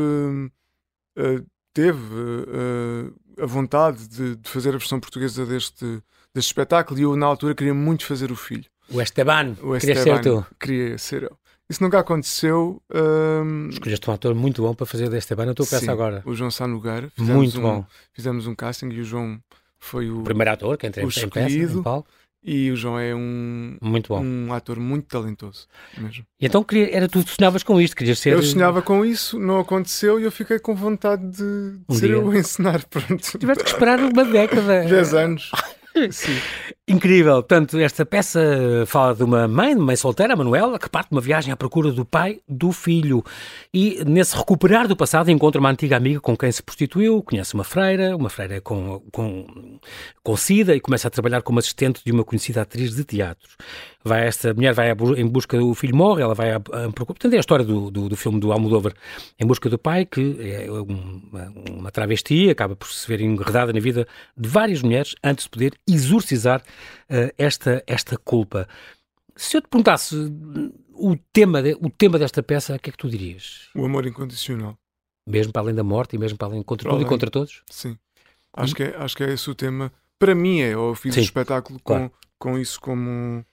[1.21, 5.85] uh, teve uh, a vontade de, de, fazer a versão portuguesa deste,
[6.33, 8.65] deste espetáculo e eu, na altura, queria muito fazer o filho.
[8.89, 9.55] O Esteban.
[9.61, 10.03] O Esteban.
[10.03, 10.45] Ser tu.
[10.59, 11.37] Queria ser eu.
[11.69, 12.81] Isso nunca aconteceu.
[12.93, 13.69] Um...
[13.69, 15.45] Escolheste um ator muito bom para fazer deste Esteban.
[15.45, 16.21] Eu estou a pensar agora.
[16.25, 17.09] O João Sá Nogueira.
[17.17, 17.85] Muito um, bom.
[18.11, 19.39] Fizemos um casting e o João
[19.79, 22.03] foi o, o primeiro ator que entrou o em peça, em.
[22.43, 24.23] E o João é um, muito bom.
[24.23, 26.25] um ator muito talentoso mesmo.
[26.39, 28.33] E então era tu sonhavas com isto, querias ser.
[28.33, 31.43] Eu sonhava com isso, não aconteceu e eu fiquei com vontade de,
[31.87, 32.15] Um ser dia.
[32.15, 32.83] eu a ensinar.
[32.89, 33.37] Pronto.
[33.37, 34.83] Tiveste que esperar uma década.
[34.85, 35.51] 10 anos.
[36.11, 36.37] Sim.
[36.91, 37.35] Incrível.
[37.35, 38.39] Portanto, esta peça
[38.85, 41.89] fala de uma mãe, uma mãe solteira, Manuela, que parte de uma viagem à procura
[41.89, 43.23] do pai do filho.
[43.73, 47.63] E nesse recuperar do passado encontra uma antiga amiga com quem se prostituiu, conhece uma
[47.63, 49.79] freira, uma freira com, com,
[50.21, 53.49] com sida e começa a trabalhar como assistente de uma conhecida atriz de teatro.
[54.03, 57.05] Vai esta mulher vai em busca do filho morre, ela vai a, procura.
[57.05, 58.93] Portanto, é a história do, do, do, filme do Almodóvar
[59.39, 63.79] em busca do pai, que é uma, uma travesti, acaba por se ver enredada na
[63.79, 68.67] vida de várias mulheres antes de poder exorcizar uh, esta, esta culpa.
[69.35, 70.15] Se eu te perguntasse
[70.93, 73.69] o tema, de, o tema desta peça, o que é que tu dirias?
[73.75, 74.77] O amor incondicional.
[75.27, 77.09] Mesmo para além da morte e mesmo para além contra Para tudo e além.
[77.09, 77.63] contra todos?
[77.69, 77.97] Sim.
[78.53, 79.91] Acho, que é, acho que é esse o tema.
[80.19, 82.11] Para mim é, eu fiz Sim, o espetáculo claro.
[82.37, 83.45] com, com isso como.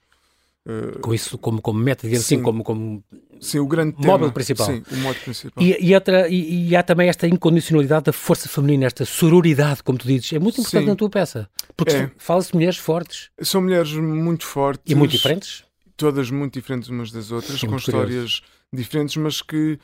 [0.95, 2.43] Uh, Com isso como, como meta, digamos assim, Sim.
[2.43, 3.03] como, como...
[3.39, 4.31] sim, o grande Móvel tema.
[4.33, 4.67] principal.
[4.67, 5.63] Sim, o modo principal.
[5.63, 9.97] E, e, outra, e, e há também esta incondicionalidade da força feminina, esta sororidade, como
[9.97, 10.89] tu dizes, é muito importante Sim.
[10.89, 11.49] na tua peça.
[11.75, 12.11] Porque É.
[12.17, 14.83] fala-se de mulheres fortes São mulheres muito fortes.
[14.91, 15.63] e muito diferentes.
[15.97, 18.07] Todas muito diferentes umas das outras, com muito curioso.
[18.07, 19.77] histórias diferentes, mas que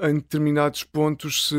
[0.00, 1.56] eh, em determinados pontos se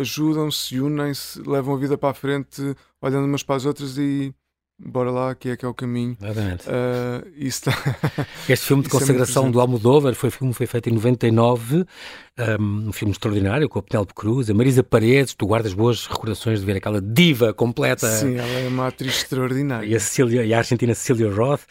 [0.00, 3.96] ajudam, se unem, se levam a vida para a frente, olhando umas para as outras
[3.98, 4.34] e
[4.78, 6.16] bora lá, que é que é o caminho.
[6.20, 6.64] Exatamente.
[6.68, 7.62] Uh, isso.
[8.48, 9.52] Este filme de é consagração presente.
[9.54, 11.84] do Almodóvar foi, filme foi feito em 99,
[12.60, 16.60] um, um filme extraordinário com a Penélope Cruz, a Marisa Paredes, tu guardas boas recordações
[16.60, 19.86] de ver aquela diva completa Sim, ela é uma atriz extraordinária.
[19.86, 21.62] e a, Cecília, e a argentina Cecília Roth,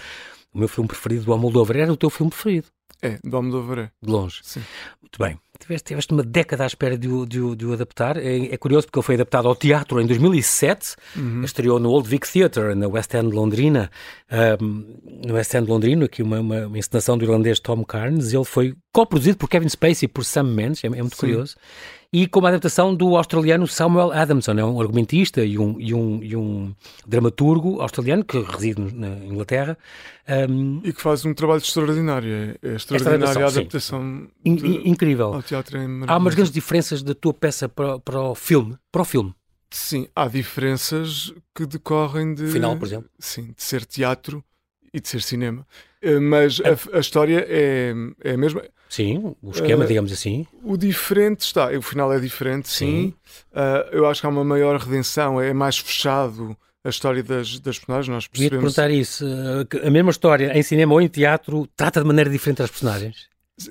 [0.54, 2.68] o meu filme preferido do Almodóvar, era o teu filme preferido,
[3.02, 3.92] É, do Almodóvar é.
[4.02, 4.40] de longe.
[4.44, 4.62] Sim.
[5.02, 5.38] Muito bem.
[5.66, 8.18] Tiveste, tiveste uma década à espera de o, de o- de o adaptar.
[8.18, 10.96] É, é curioso porque ele foi adaptado ao teatro em 2007.
[11.16, 11.44] Uhum.
[11.44, 13.90] Estreou no Old Vic Theatre, na West End Londrina.
[14.30, 14.84] Ahm,
[15.26, 18.32] no West End Londrino, aqui uma, uma, uma encenação do irlandês Tom Carnes.
[18.34, 20.84] Ele foi coproduzido por Kevin Spacey e por Sam Mendes.
[20.84, 21.20] É, é muito Sim.
[21.20, 21.56] curioso.
[22.18, 24.54] E com uma adaptação do australiano Samuel Adamson.
[24.54, 26.74] É um argumentista e um, e um, e um
[27.06, 29.78] dramaturgo australiano que reside na Inglaterra.
[30.28, 32.30] Ahm, E que faz um trabalho extraordinário.
[32.64, 35.34] É, é extraordinária a adaptação, in- de- in- incrível.
[35.34, 35.78] ao teatro.
[35.78, 38.78] É Há umas grandes diferenças da tua peça para, para o filme.
[38.92, 39.34] Para o filme.
[39.70, 42.48] Sim, há diferenças que decorrem de.
[42.48, 43.10] Final, por exemplo.
[43.20, 44.42] Sim, de ser teatro
[44.94, 45.68] e de ser cinema.
[46.02, 48.62] Eh, Mas a, a história é, é a mesma.
[48.96, 50.48] Sim, o esquema, Eh, digamos assim.
[50.64, 51.70] O diferente está.
[51.78, 52.86] O final é diferente, sim.
[52.86, 53.14] Sim.
[53.54, 57.78] Ah, eu acho que há uma maior redenção, é mais fechado a história das, das
[57.78, 58.08] personagens.
[58.14, 58.74] Nós percebemos.
[58.76, 59.26] perguntar isso.
[59.26, 63.28] eh, A mesma história em cinema ou em teatro trata de maneira diferente as personagens?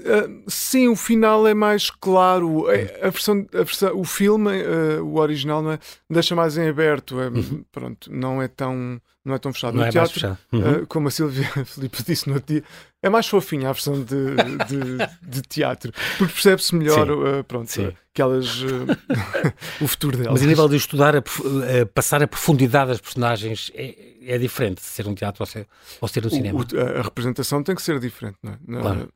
[0.07, 2.71] Ah, sim, o final é mais claro.
[2.71, 5.79] É- A versão, a versão, o filme, ah, o original, não é?
[6.09, 7.21] deixa mais em aberto.
[7.21, 7.31] É,
[7.71, 9.75] Pronto, não é tão, não é tão fechado.
[9.75, 9.81] Uhum.
[9.81, 10.39] Não no é teatro, fechado.
[10.53, 10.63] Uhum.
[10.83, 12.65] ah, como a Silvia Filipe disse no outro dia,
[13.03, 17.13] é mais fofinha a versão de, de, de teatro, porque percebe-se melhor Sim.
[17.41, 17.93] ah, pronto, Sim.
[18.15, 18.63] que elas,
[19.83, 20.33] o futuro delas.
[20.33, 24.77] Mas a nível de estudar, a, a passar a profundidade das personagens é, é diferente
[24.77, 25.67] de ser um teatro ou ser,
[26.01, 26.59] ou ser um cinema.
[26.59, 28.81] o- a, representação tem que ser diferente, não é?
[28.83, 29.09] Claro.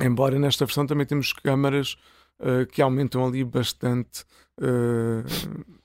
[0.00, 1.96] Embora nesta versão também temos câmaras
[2.40, 4.24] uh, que aumentam ali bastante.
[4.60, 5.24] Uh,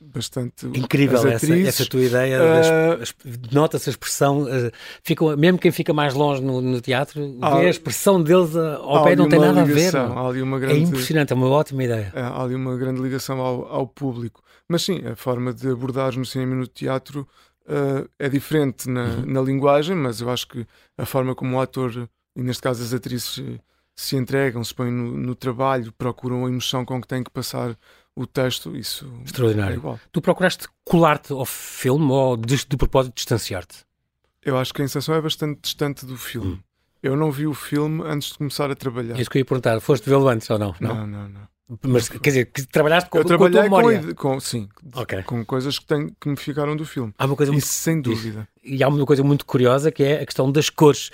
[0.02, 5.94] bastante incrível essa, essa, tua ideia uh, nota-se a expressão uh, fica, mesmo quem fica
[5.94, 9.64] mais longe no, no teatro há, vê a expressão deles ao pé não tem nada
[9.64, 10.60] ligação, a ver é?
[10.60, 14.44] grande, é impressionante, é uma ótima ideia há ali uma grande ligação ao, ao público
[14.68, 17.28] mas sim, a forma de abordar no cinema e no teatro
[17.68, 19.26] uh, é diferente na, uhum.
[19.26, 20.66] na linguagem, mas eu acho que
[20.98, 23.44] a forma como o ator, e neste caso as atrizes,
[23.96, 27.78] se entregam, se põem no, no trabalho, procuram a emoção com que têm que passar
[28.16, 29.82] o texto, isso Extraordinário.
[29.90, 30.00] é.
[30.12, 33.86] Tu procuraste colar-te ao filme ou de, de propósito distanciar-te?
[34.44, 36.54] Eu acho que a sensação é bastante distante do filme.
[36.54, 36.60] Hum.
[37.02, 39.18] Eu não vi o filme antes de começar a trabalhar.
[39.18, 39.80] É isso que eu ia perguntar.
[39.80, 40.76] Foste vê-lo antes ou não?
[40.80, 41.30] Não, não, não.
[41.30, 41.56] não.
[41.82, 44.14] Mas quer dizer, que trabalhaste com, eu trabalhei com a tua memória?
[44.14, 45.24] Com, com, sim, okay.
[45.24, 47.12] com coisas que, tem, que me ficaram do filme.
[47.18, 48.48] Há uma coisa Isso, muito, sem dúvida.
[48.64, 51.10] E há uma coisa muito curiosa que é a questão das cores.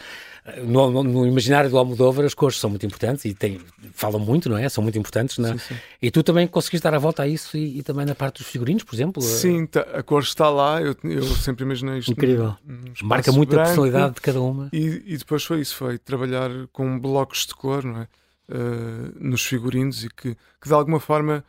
[0.63, 3.61] No, no, no, imaginário do Almodóvar as cores são muito importantes e tem,
[3.93, 4.67] falam muito, não é?
[4.69, 5.51] São muito importantes, não é?
[5.53, 5.75] Sim, sim.
[6.01, 8.47] E tu também conseguiste dar a volta a isso e, e, também na parte dos
[8.47, 9.21] figurinos, por exemplo?
[9.21, 12.11] Sim, tá, a cor está lá, eu, eu sempre imaginei isto.
[12.11, 12.55] Incrível.
[13.03, 14.69] Marca muito branco, a personalidade de cada uma.
[14.73, 18.07] E, e, depois foi isso, foi trabalhar com blocos de cor, não é?
[18.49, 21.45] Uh, nos figurinos e que, que de alguma forma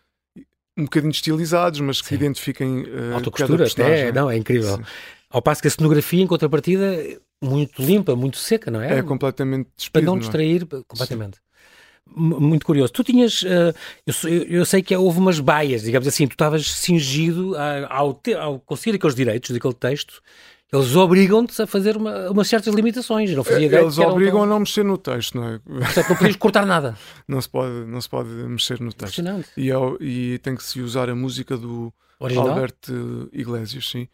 [0.77, 2.15] um bocadinho estilizados, mas que Sim.
[2.17, 4.77] identifiquem uh, Autocostura até, não, é incrível.
[4.77, 4.85] Sim.
[5.31, 6.99] Ao passo que a cenografia, em contrapartida,
[7.43, 8.99] muito limpa, muito seca, não é?
[8.99, 10.83] É completamente despido, Para não distrair não é?
[10.87, 11.37] completamente.
[11.37, 11.43] Sim.
[12.15, 12.93] Muito curioso.
[12.93, 13.75] Tu tinhas, uh,
[14.27, 17.55] eu, eu, sei que houve umas baias, digamos assim, tu estavas cingido
[17.89, 20.21] ao, ao conseguir aqueles direitos daquele texto
[20.73, 23.31] eles obrigam-te a fazer uma, umas certas limitações.
[23.33, 24.43] Não fazia ideia Eles obrigam tão...
[24.45, 25.59] a não mexer no texto, não é?
[25.59, 26.97] Portanto, não podias cortar nada.
[27.29, 29.23] não, se pode, não se pode mexer no texto.
[29.55, 32.49] E, é, e tem que se usar a música do original?
[32.49, 34.09] Alberto Iglesias, sim.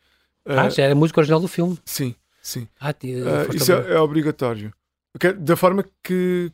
[0.44, 1.78] Ah, uh, já era a música original do filme?
[1.84, 2.12] Sim,
[2.48, 2.68] sim.
[2.80, 4.72] Ah, uh, isso é, é, obrigatório.
[5.38, 6.52] Da forma que,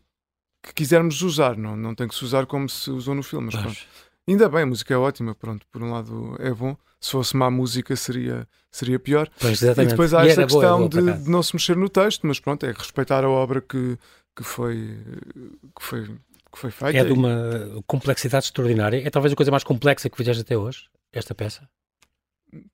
[0.63, 3.51] que, quisermos usar, não, não tem que se usar como se usou no filme.
[3.53, 3.87] Mas,
[4.27, 7.51] Ainda bem, a música é ótima, pronto, por um lado é bom se fosse má
[7.51, 9.29] música seria, seria pior.
[9.39, 12.27] Pois, e depois há e esta questão boa, de, de, não se mexer no texto,
[12.27, 13.99] mas pronto, é respeitar a obra que,
[14.35, 14.99] que, foi,
[15.77, 16.99] que, foi, que foi feita.
[16.99, 19.07] É de uma complexidade extraordinária.
[19.07, 21.69] É talvez a coisa mais complexa que fizeste até hoje, esta peça?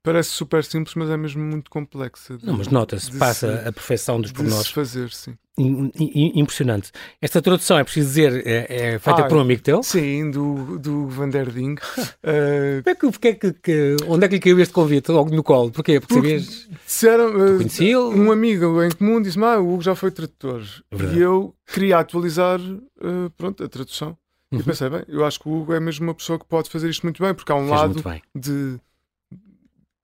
[0.03, 2.37] Parece super simples, mas é mesmo muito complexa.
[2.37, 4.67] De, não, mas nota-se, passa se, a perfeição dos pormenores.
[4.67, 5.35] De fazer, sim.
[5.57, 6.91] Impressionante.
[7.21, 9.83] Esta tradução, é preciso dizer, é, é feita ah, por um amigo teu?
[9.83, 11.75] Sim, do, do Van der Ding.
[12.23, 15.11] uh, é que, porque que, que, onde é que lhe caiu este convite?
[15.11, 15.71] Logo no colo?
[15.71, 15.99] Porquê?
[15.99, 16.69] Porque, porque sabias.
[16.85, 20.63] Disseram, uh, um amigo em comum disse-me: Ah, o Hugo já foi tradutor.
[20.91, 21.19] Verdade.
[21.19, 24.17] E eu queria atualizar uh, pronto, a tradução.
[24.51, 24.59] Uhum.
[24.59, 26.89] E pensei: bem, eu acho que o Hugo é mesmo uma pessoa que pode fazer
[26.89, 28.79] isto muito bem, porque há um Fez lado de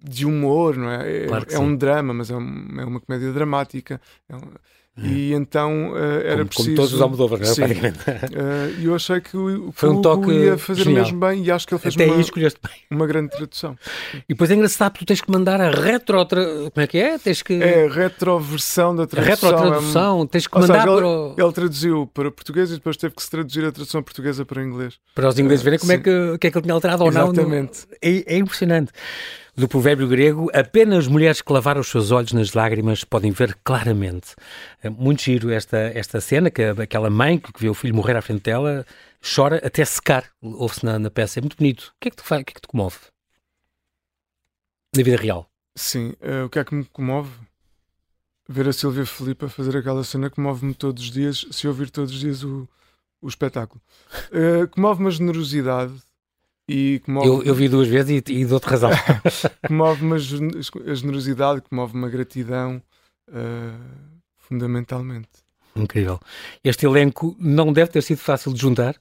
[0.07, 1.23] de humor, não é?
[1.23, 4.01] É, claro é um drama, mas é, um, é, uma comédia dramática.
[4.29, 4.41] É um,
[4.99, 6.69] e então uh, era como, preciso.
[6.69, 7.55] Como todos os Almodóvar, não é?
[7.55, 7.99] Praticamente.
[7.99, 11.03] Uh, eu achei que o, Foi um toque ia fazer genial.
[11.03, 12.75] mesmo bem e acho que ele fez Até uma, escolheste bem.
[12.89, 13.77] uma grande tradução.
[14.27, 16.25] E depois é engraçado, tu tens que mandar a retro.
[16.27, 17.17] Como é que é?
[17.17, 17.53] Tens que...
[17.53, 19.49] É a retroversão da tradução.
[19.49, 20.27] A retrotradução, é...
[20.27, 21.07] tens que mandar seja, para.
[21.07, 21.35] O...
[21.37, 24.95] Ele, traduziu para português e depois teve que se traduzir a tradução portuguesa para inglês.
[25.13, 27.31] Para os ingleses verem como é que, que é que ele tinha alterado ou não.
[27.31, 27.85] Exatamente.
[28.01, 28.91] É, é impressionante.
[29.57, 34.35] Do provérbio grego, apenas mulheres que lavaram os seus olhos nas lágrimas podem ver claramente.
[34.83, 38.21] É muito giro esta, esta cena, que aquela mãe que vê o filho morrer à
[38.21, 38.85] frente dela
[39.35, 41.39] chora até secar, ouve-se na, na, peça.
[41.39, 41.85] É muito bonito.
[41.85, 42.97] O que é que te, faz, o que é que te comove?
[44.95, 45.49] Na vida real.
[45.75, 47.31] Sim, uh, o que é que me comove?
[48.47, 52.13] Ver a Silvia Filipa fazer aquela cena que move-me todos os dias, se ouvir todos
[52.13, 52.69] os dias o,
[53.19, 53.81] o espetáculo.
[54.31, 55.95] Uh, comove-me a generosidade
[56.67, 57.27] e que move...
[57.27, 58.91] eu, eu vi duas vezes e, e dou-te razão.
[59.65, 62.81] que move-me a generosidade, que move-me a gratidão,
[63.29, 65.29] uh, fundamentalmente.
[65.75, 66.19] Incrível.
[66.63, 68.95] Este elenco não deve ter sido fácil de juntar.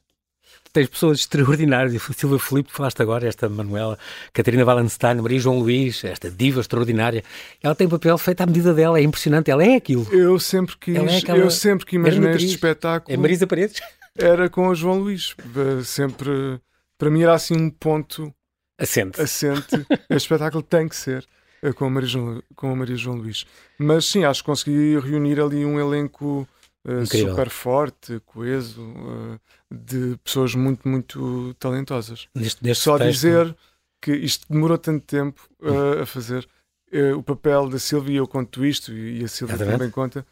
[0.73, 3.99] Tens pessoas extraordinárias, e Silvia Filipe, falaste agora, esta Manuela,
[4.33, 7.25] Catarina Valenstein, Maria João Luís, esta diva extraordinária.
[7.63, 10.07] Ela tem um papel feito à medida dela, é impressionante, ela é aquilo.
[10.13, 11.39] Eu sempre quis, é aquela...
[11.39, 13.13] eu sempre que imaginei este espetáculo.
[13.13, 13.81] É Marisa Paredes?
[14.15, 15.35] Era com a João Luís,
[15.83, 16.61] sempre
[16.99, 18.35] para mim era assim um ponto
[18.79, 19.21] assente.
[19.21, 19.75] assente.
[20.11, 21.27] este espetáculo tem que ser
[21.63, 23.47] eh, com a, Maria João, com a Maria João Luís.
[23.79, 26.47] Mas sim, acho que consegui reunir ali um elenco
[26.87, 32.29] uh, super forte, coeso, uh, de pessoas muito, muito talentosas.
[32.35, 33.13] Neste, neste Só texto...
[33.13, 33.57] dizer
[34.01, 36.47] que isto demorou tanto tempo uh, a fazer.
[37.17, 40.25] o papel da Silvia, eu conto isto e, a Silvia também conta,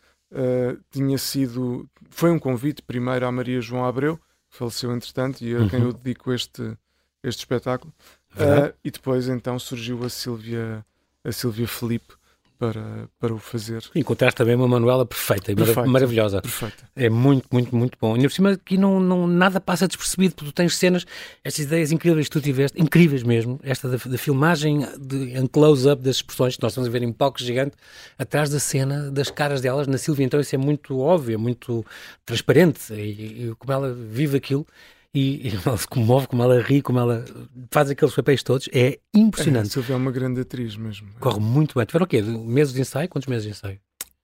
[0.90, 1.88] tinha sido.
[2.10, 4.20] Foi um convite primeiro à Maria João Abreu
[4.54, 5.92] faleceu entretanto e a quem eu uhum.
[5.92, 6.76] dedico este,
[7.22, 7.92] este espetáculo.
[8.34, 10.84] Uh, e depois então surgiu a Silvia,
[11.24, 12.14] a Silvia Felipe
[12.58, 13.82] para, para o fazer.
[13.94, 16.40] Encontraste também uma Manuela perfeita e Perfeito, maravilhosa.
[16.40, 16.88] Perfeita.
[16.94, 18.16] É muito, muito, muito bom.
[18.16, 21.04] E por cima aqui não, não, nada passa despercebido, porque tu tens cenas,
[21.42, 26.02] estas ideias incríveis que tu tiveste, incríveis mesmo, esta da, da filmagem de, em close-up
[26.02, 27.76] das expressões que nós estamos a ver em palco gigante,
[28.18, 31.84] atrás da cena, das caras delas, na Silvia, então isso é muito óbvio, é muito
[32.24, 34.66] transparente, e, e como ela vive aquilo
[35.14, 37.24] e, e ela se comove, como ela ri, como ela
[37.70, 39.68] faz aqueles papéis todos, é impressionante.
[39.68, 41.08] É, Silvia é uma grande atriz mesmo.
[41.20, 41.86] Corre muito bem.
[41.86, 42.20] Tiveram o quê?
[42.20, 43.08] Meses de ensaio?
[43.08, 43.80] Quantos meses de ensaio?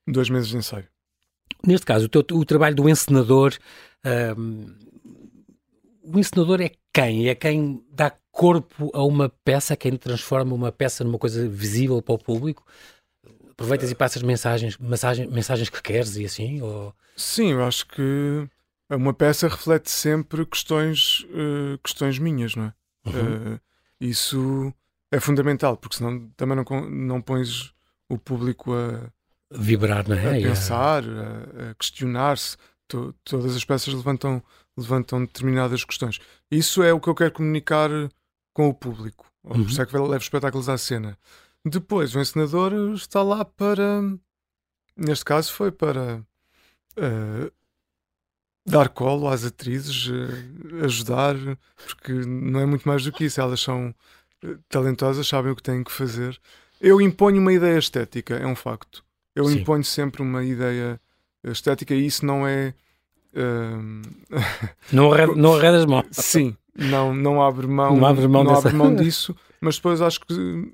[0.06, 0.86] Dois meses de ensaio.
[1.64, 3.54] Neste caso, o, teu, o trabalho do encenador,
[4.36, 4.74] um,
[6.02, 7.28] o encenador é quem?
[7.28, 12.14] É quem dá corpo a uma peça, quem transforma uma peça numa coisa visível para
[12.14, 12.64] o público?
[13.50, 16.62] Aproveitas uh, e passas mensagens, mensagens, mensagens que queres e assim?
[16.62, 16.94] Ou...
[17.14, 18.48] Sim, eu acho que
[18.96, 22.74] uma peça reflete sempre questões, uh, questões minhas, não é?
[23.06, 23.54] Uhum.
[23.54, 23.60] Uh,
[24.00, 24.74] isso
[25.10, 27.72] é fundamental, porque senão também não, não pões
[28.08, 29.10] o público a
[29.50, 30.38] vibrar, não é?
[30.38, 32.56] A pensar, a, a questionar-se.
[32.88, 34.42] To, todas as peças levantam,
[34.76, 36.18] levantam determinadas questões.
[36.50, 37.88] Isso é o que eu quero comunicar
[38.52, 39.30] com o público.
[39.44, 39.62] Uhum.
[39.62, 41.16] Por isso é que levo espetáculos à cena.
[41.64, 44.02] Depois, o encenador está lá para.
[44.96, 46.16] Neste caso, foi para
[46.98, 47.52] uh,
[48.64, 51.34] dar colo às atrizes, uh, ajudar,
[51.86, 53.40] porque não é muito mais do que isso.
[53.40, 53.94] Elas são
[54.44, 56.38] uh, talentosas, sabem o que têm que fazer.
[56.80, 59.04] Eu imponho uma ideia estética, é um facto.
[59.34, 59.58] Eu Sim.
[59.60, 61.00] imponho sempre uma ideia
[61.44, 62.74] estética e isso não é.
[63.34, 64.02] Uh...
[64.92, 66.04] não, não arredas mão.
[66.10, 70.20] Sim, não, não abre mão, não abre mão, não abre mão disso, mas depois acho
[70.20, 70.72] que.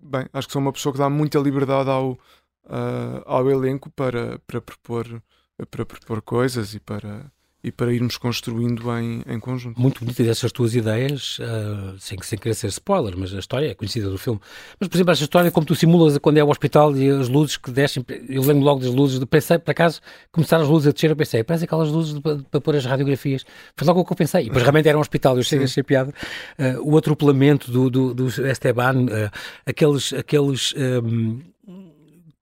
[0.00, 4.38] Bem, acho que sou uma pessoa que dá muita liberdade ao, uh, ao elenco para,
[4.46, 5.20] para propor
[5.64, 7.30] para propor coisas e para,
[7.64, 9.80] e para irmos construindo em, em conjunto.
[9.80, 13.74] Muito bonitas essas tuas ideias, uh, sem, sem querer ser spoiler, mas a história é
[13.74, 14.38] conhecida do filme.
[14.78, 17.56] Mas, por exemplo, essa história, como tu simulas quando é ao hospital e as luzes
[17.56, 21.10] que descem, eu lembro logo das luzes, pensei, por acaso, começaram as luzes a descer,
[21.10, 23.44] eu pensei, parece aquelas luzes para, pôr as radiografias.
[23.74, 24.42] Foi logo o que eu pensei.
[24.42, 26.12] E depois realmente era um hospital, eu achei, achei piada.
[26.58, 29.30] Uh, o atropelamento do, do, do Esteban, uh,
[29.64, 30.12] aqueles.
[30.12, 31.40] aqueles um,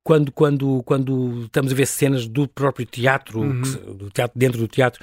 [0.04, 3.62] quando, quando, quando estamos a ver cenas do próprio teatro, uhum.
[3.94, 5.02] do teatro dentro do teatro,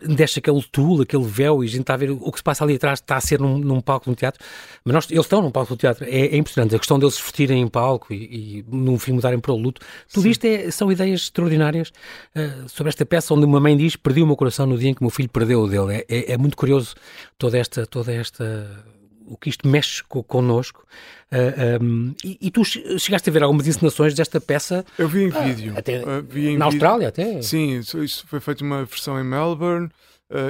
[0.00, 2.62] deixa aquele tul, aquele véu, e a gente está a ver o que se passa
[2.62, 4.42] ali atrás, está a ser num, num palco no teatro,
[4.84, 7.22] mas nós, eles estão num palco do teatro, é, é impressionante, a questão deles se
[7.22, 10.30] vestirem em palco e, e num fim mudarem para o luto, tudo Sim.
[10.30, 14.26] isto é, são ideias extraordinárias uh, sobre esta peça onde uma mãe diz, perdi o
[14.26, 16.38] meu coração no dia em que o meu filho perdeu o dele, é, é, é
[16.38, 16.94] muito curioso
[17.36, 18.84] toda esta, toda esta
[19.30, 20.84] o que isto mexe co connosco.
[21.30, 24.84] Uh, ah, um, e, e, tu chegaste a ver algumas encenações desta peça?
[24.98, 25.74] Eu vi em uh, vídeo.
[25.76, 27.40] Até, uh, vi em na Austrália até?
[27.40, 29.88] Sim, isso, isso, foi feito uma versão em Melbourne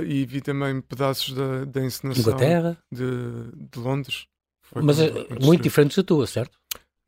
[0.06, 2.76] e vi também pedaços da, da encenação Inglaterra.
[2.92, 3.06] De,
[3.70, 4.26] de Londres.
[4.62, 4.98] Foi Mas
[5.42, 6.58] muito diferentes da tua, certo?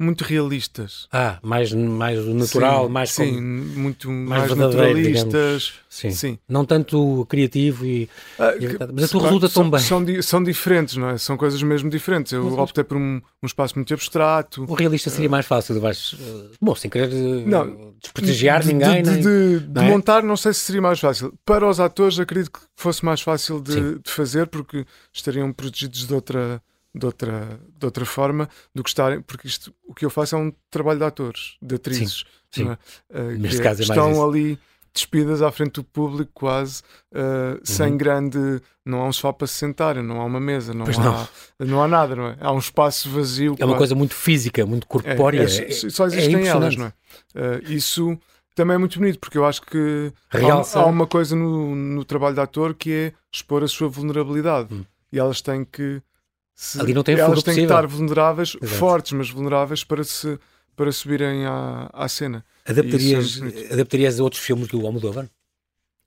[0.02, 1.08] Muito realistas.
[1.12, 3.40] Ah, mais, mais natural, sim, mais sim, com,
[3.80, 5.74] muito mais, mais naturalistas.
[5.88, 6.10] Sim.
[6.10, 6.38] sim.
[6.48, 9.80] Não tanto criativo e, ah, e mas a tua resulta são, tão bem.
[9.80, 11.18] São, são diferentes, não é?
[11.18, 12.32] São coisas mesmo diferentes.
[12.32, 14.64] Eu mas, optei por um, um espaço muito abstrato.
[14.68, 19.02] O realista seria mais fácil, vais, uh, bom, sem querer uh, não, desprestigiar de, ninguém.
[19.02, 19.88] De, nem, de, de não é?
[19.90, 21.32] montar, não sei se seria mais fácil.
[21.44, 26.14] Para os atores, acredito que fosse mais fácil de, de fazer, porque estariam protegidos de
[26.14, 26.62] outra
[26.94, 30.38] de outra, de outra forma do que estarem, porque isto, o que eu faço é
[30.38, 32.76] um trabalho de atores, de atrizes, sim, sim.
[33.11, 33.18] É?
[33.18, 34.59] Uh, Neste caso é estão ali
[34.94, 37.61] despidas à frente do público quase uh, uhum.
[37.64, 41.28] sem grande não há um sofá para se sentarem não há uma mesa não, há,
[41.59, 41.66] não.
[41.66, 42.37] não há nada não é?
[42.38, 46.46] há um espaço vazio é uma coisa muito física muito corpórea é, é, só existem
[46.46, 48.18] elas não é uh, isso
[48.55, 52.35] também é muito bonito porque eu acho que há, há, uma coisa no, no trabalho
[52.35, 54.85] de ator que é expor a sua vulnerabilidade hum.
[55.11, 56.02] e elas têm que
[56.54, 58.78] se Ali não tem elas têm que estar vulneráveis, Exato.
[58.78, 60.38] fortes, mas vulneráveis para se
[60.74, 62.44] para subirem à, à cena.
[62.66, 65.28] Adaptarias, é adaptarias a outros filmes do Almodóvar?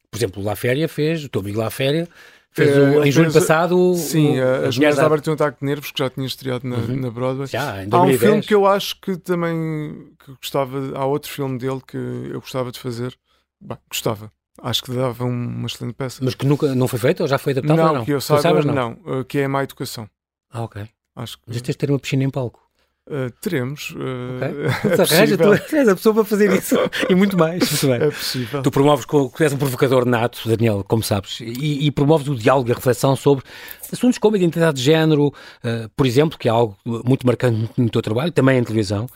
[0.09, 2.07] Por exemplo, La Féria fez, o teu amigo La Féria
[2.51, 3.95] fez é, o, em julho passado.
[3.95, 6.77] Sim, o, as mulheres da têm um ataque de nervos que já tinha estreado na,
[6.77, 6.95] uhum.
[6.95, 7.47] na Broadway.
[7.47, 7.93] Já, em 2010.
[7.93, 10.97] Há um filme que eu acho que também que gostava.
[10.97, 13.15] Há outro filme dele que eu gostava de fazer.
[13.59, 14.31] Bem, gostava.
[14.61, 16.23] Acho que dava uma excelente peça.
[16.23, 17.77] Mas que nunca não foi feito ou já foi adaptado?
[17.77, 18.05] Não, não?
[18.05, 18.97] que eu saiba, não.
[19.05, 19.23] não.
[19.25, 20.09] Que é a má educação.
[20.55, 20.87] Ah, ok.
[21.17, 21.43] Acho que...
[21.47, 22.65] Mas tens de ter uma piscina em palco.
[23.07, 23.91] Uh, teremos.
[23.91, 25.29] Uh, okay.
[25.33, 26.75] é tu és a pessoa para fazer isso
[27.07, 27.59] e muito mais.
[27.59, 28.07] Muito bem.
[28.07, 28.63] É possível.
[28.63, 29.05] Tu promoves,
[29.39, 33.15] és um provocador nato, Daniel, como sabes, e, e promoves o diálogo e a reflexão
[33.15, 33.43] sobre
[33.93, 37.89] assuntos como a identidade de género, uh, por exemplo, que é algo muito marcante no
[37.89, 39.07] teu trabalho, também em televisão.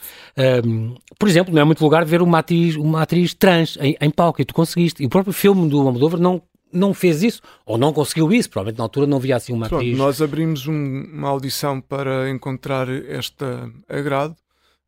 [1.17, 4.39] por exemplo, não é muito lugar ver uma atriz, uma atriz trans em, em palco
[4.41, 5.01] e tu conseguiste.
[5.01, 8.77] E o próprio filme do Almodóvar não não fez isso, ou não conseguiu isso, provavelmente
[8.77, 9.97] na altura não havia assim uma Pronto, atriz.
[9.97, 14.35] Nós abrimos um, uma audição para encontrar esta agrado.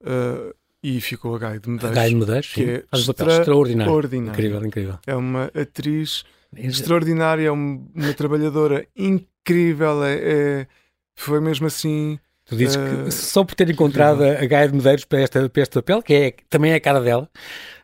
[0.02, 0.54] Uh,
[0.84, 1.96] e ficou a Gaia de Medeiros.
[1.96, 3.82] Gaia de Medeiros, que é Faz um papel extraordinário.
[3.92, 4.32] extraordinário.
[4.32, 5.00] Incrível, incrível.
[5.06, 6.24] É uma atriz
[6.56, 10.68] extraordinária, é uma, uma trabalhadora incrível, é, é-
[11.16, 12.20] foi mesmo assim.
[12.52, 15.62] Tu dizes Eh, que só por ter encontrado a Gaia de Medeiros para, esta, para
[15.64, 17.30] este papel, que é, também é a cara dela,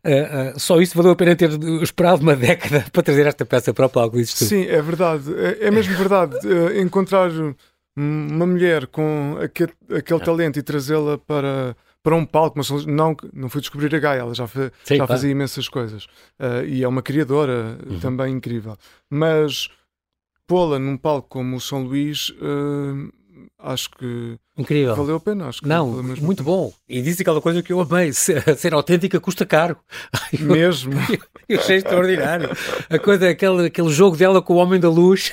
[0.03, 1.49] eh, eh, só isso valeu a pena ter
[1.81, 4.43] esperado uma década para trazer esta peça para o palco, dizes tu.
[4.43, 5.33] Sim, é verdade.
[5.33, 6.35] É, é mesmo verdade.
[6.45, 7.31] Eh, encontrar
[7.95, 9.97] uma mulher com aquele, Ah.
[9.99, 14.19] aquele talento e trazê-la para, para um palco, mas não, não foi descobrir a Gaia,
[14.19, 16.07] ela já, fa- Sim, já fazia imensas coisas.
[16.37, 17.99] Eh, e é uma criadora Uhum.
[18.01, 18.75] também incrível.
[19.09, 19.69] Mas
[20.45, 23.11] pô-la num palco como o São Luís, eh,
[23.59, 24.95] acho que Incrível.
[24.95, 25.47] valeu a pena.
[25.47, 26.73] Acho que Não, muito bom.
[26.89, 29.77] E disse aquela coisa que eu amei: ser, ser autêntica custa caro.
[30.39, 30.93] Mesmo.
[31.47, 32.49] Eu achei extraordinário.
[32.89, 35.31] A coisa, aquele, aquele jogo dela com o Homem da Luz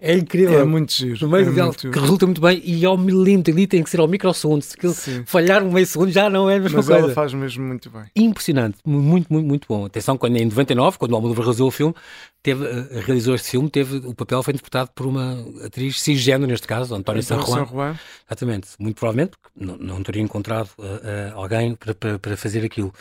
[0.00, 0.60] é incrível.
[0.60, 1.18] É muito giro.
[1.22, 4.00] no meio é dela, que resulta muito bem e ao milímetro ali tem que ser
[4.00, 4.64] ao microsegundo.
[4.64, 7.04] Se falhar um meio segundo já não é a mesma Mas coisa.
[7.04, 8.02] ela faz mesmo muito bem.
[8.16, 9.84] Impressionante, muito, muito, muito bom.
[9.84, 11.94] Atenção, quando em 99, quando o Almodóvar realizou o filme,
[12.42, 16.66] teve, eh, realizou este filme, teve o papel foi interpretado por uma atriz cisgênero, neste
[16.66, 17.66] caso, Antónia San Juan.
[17.66, 17.98] Juan.
[18.26, 22.64] Exatamente, muito provavelmente, porque não, não teria encontrado eh, eh, alguém para, para, para fazer
[22.64, 22.92] aquilo.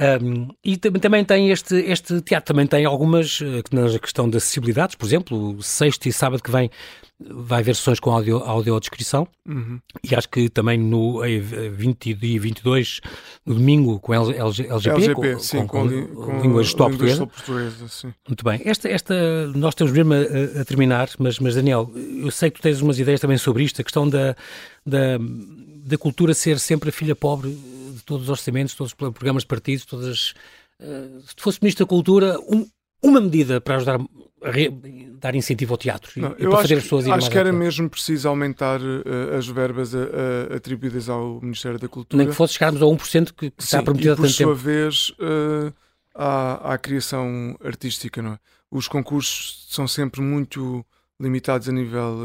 [0.00, 4.28] Um, e tam- também tem este, este teatro, também tem algumas, eh, que na questão
[4.28, 6.70] de acessibilidades, por exemplo, sexto e sábado que vem
[7.24, 9.78] vai haver sessões com audio, audiodescrição Uhum.
[10.02, 13.00] e acho que também no eh, 20 e 22,
[13.46, 14.36] no domingo, com LG,
[14.66, 17.26] LGP, LGP, com, sim, com, com, com línguas de portuguesa.
[17.26, 18.12] portuguesa, sim.
[18.26, 18.60] Muito bem.
[18.64, 19.14] Esta, esta,
[19.54, 22.80] nós estamos mesmo a, a- a terminar, mas, mas Daniel, eu sei que tu tens
[22.80, 24.34] umas ideias também sobre isto, a questão da,
[24.84, 25.18] da,
[25.84, 27.56] da cultura ser sempre a filha pobre
[28.02, 30.34] de todos os orçamentos, todos os programas de partidos, todas as,
[30.80, 32.68] eh, se fosse Ministro da Cultura, um-
[33.02, 33.98] uma medida para ajudar
[34.44, 34.70] a re-
[35.20, 37.52] dar incentivo ao teatro e, Não, e para fazer as pessoas irem acho que era
[37.52, 39.98] mesmo preciso aumentar eh, as verbas a-
[40.52, 42.18] a- atribuídas ao Ministério da Cultura.
[42.22, 44.34] Nem que fosse chegarmos a 1% que, que está Sim, prometido e há por tanto
[44.34, 44.54] sua tempo.
[44.56, 45.72] vez eh,
[46.14, 48.38] à, à criação artística, não é?
[48.70, 50.84] Os concursos são sempre muito
[51.22, 52.18] limitados a nível,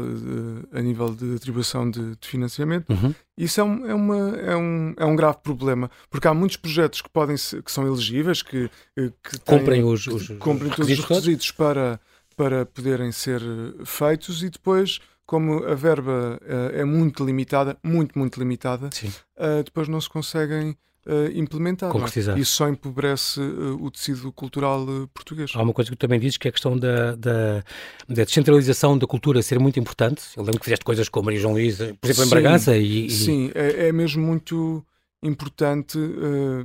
[0.72, 2.90] eh, a nível de atribuição de, de financiamento.
[2.90, 3.14] Uhum.
[3.36, 7.00] Isso é um, é, uma, é, um, é um grave problema, porque há muitos projetos
[7.00, 10.62] que podem ser, que são elegíveis, que, eh, que Cumprem os, os, que os todos
[10.62, 11.24] os requisitos todos.
[11.24, 12.00] requisitos para,
[12.36, 18.18] para poderem ser eh, feitos e depois, como a verba eh, é muito limitada, muito,
[18.18, 18.90] muito limitada,
[19.36, 20.76] eh, depois não se conseguem
[21.06, 21.88] eh, implementar.
[21.88, 21.98] não é?
[22.00, 22.38] Concretizar.
[22.38, 23.44] Isso só empobrece eh,
[23.80, 25.50] o tecido cultural eh, português.
[25.54, 27.64] Há uma coisa que tu também dizes que é a questão da, da,
[28.08, 30.22] da descentralização da cultura ser muito importante.
[30.36, 33.06] Eu lembro que fizeste coisas com Maria João Luís, por exemplo, em Sim, Bragança, e,
[33.06, 34.84] e Sim, é, é mesmo muito
[35.22, 35.98] importante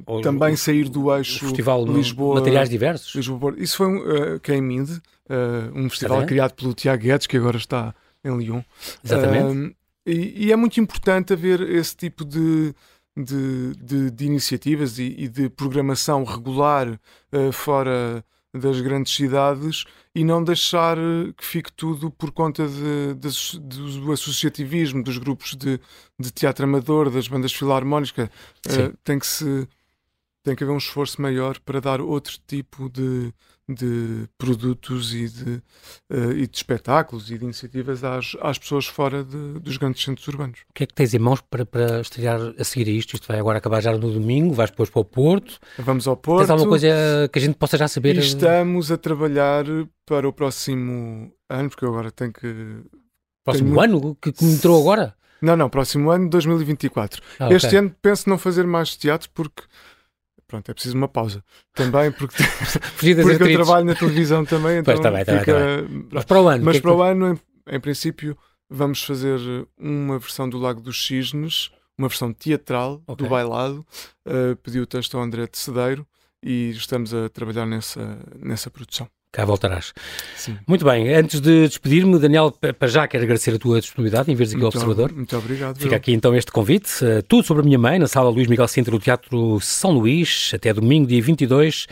[0.05, 3.15] Ou- também o- sair do eixo festival Lisboa, Materiais Diversos.
[3.15, 3.53] Lisboa.
[3.57, 3.97] Isso foi um,
[4.36, 6.27] uh, Queiminde, uh, um festival Exatamente.
[6.27, 8.61] criado pelo Tiago Guedes, que agora está em Lyon.
[9.03, 9.75] Exatamente.
[10.05, 12.73] E, e é muito importante haver esse tipo de,
[13.16, 16.88] de, de- de iniciativas e, e de programação regular
[17.32, 19.84] uh, fora das grandes cidades
[20.14, 25.55] e não deixar uh, que fique tudo por conta de- de do associativismo, dos grupos
[25.55, 25.80] de,
[26.20, 28.30] de teatro amador, das bandas filarmónicas.
[28.68, 29.68] Uh, tem que se
[30.43, 33.34] tem que haver um esforço maior para dar outro tipo de,
[33.70, 35.61] de produtos e de,
[36.11, 40.28] eh, e de espetáculos e de iniciativas às, às pessoas fora de- dos grandes centros
[40.28, 40.59] urbanos.
[40.70, 43.14] O que é que tens em mãos para, para estrear a seguir a isto?
[43.14, 45.59] Isto vai agora acabar já no domingo, vais depois para o Porto.
[45.80, 46.39] Vamos ao Porto.
[46.39, 46.88] Tens alguma coisa
[47.32, 48.16] que a gente possa já saber?
[48.18, 49.64] E estamos a trabalhar
[50.05, 52.82] para o próximo ano, porque eu agora tenho que.
[53.45, 54.16] Próximo tenho ano?
[54.22, 55.16] Que, que entrou agora?
[55.41, 57.22] Não, não, próximo ano, 2024.
[57.39, 57.80] Ah, este ok.
[57.80, 59.64] ano penso não fazer mais teatro porque.
[60.53, 61.43] Pronto, é preciso uma pausa.
[61.73, 62.35] Também porque,
[62.95, 64.77] porque eu trabalho na televisão também.
[64.77, 66.63] Então Pois, tá bem, tá bem, fica- tá Mas para o ano?
[66.63, 67.33] Mas que é que para tu- o ano,
[67.67, 68.37] em, em princípio,
[68.69, 69.39] vamos fazer
[69.79, 73.25] uma versão do Lago dos Cisnes, uma versão teatral Ok.
[73.25, 73.83] do bailado.
[74.27, 76.05] Uh, pediu o texto ao André de Cedeiro
[76.43, 79.07] e estamos a trabalhar nessa, nessa produção.
[79.34, 79.93] Cá voltarás.
[80.38, 80.57] Sim.
[80.67, 84.36] Muito bem, antes de despedir-me, Daniel, pa- para já quero agradecer a tua disponibilidade em
[84.36, 85.11] veres aqui ao Observador.
[85.11, 85.75] Muito obrigado.
[85.79, 85.97] Fica eu.
[85.97, 87.03] aqui então este convite.
[87.03, 90.51] Uh, tudo sobre a minha mãe, na sala Luís Miguel Sintra do Teatro São Luís,
[90.53, 91.88] até domingo, dia 22,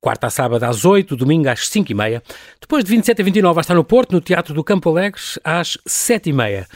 [0.00, 2.22] quarta a sábado às 8, domingo às 5 e meia.
[2.58, 5.76] Depois de 27 a 29 vai estar no Porto, no Teatro do Campo Alegres, às
[5.86, 6.66] 7 e meia.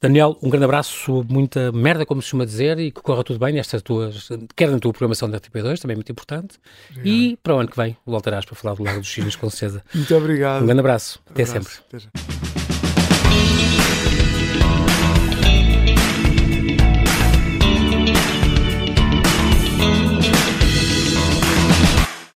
[0.00, 3.52] Daniel, um grande abraço, muita merda, como se costuma dizer, e que corra tudo bem
[3.52, 6.58] nestas tuas, quer na tua programação da RTP2, também é muito importante.
[7.04, 9.84] E para o ano que vem voltarás para falar do Lago dos Cílios, com certeza.
[9.94, 10.62] Muito obrigado.
[10.62, 11.82] Um grande abraço, até Abraço.
[11.82, 12.08] sempre.
[12.08, 12.39] Até.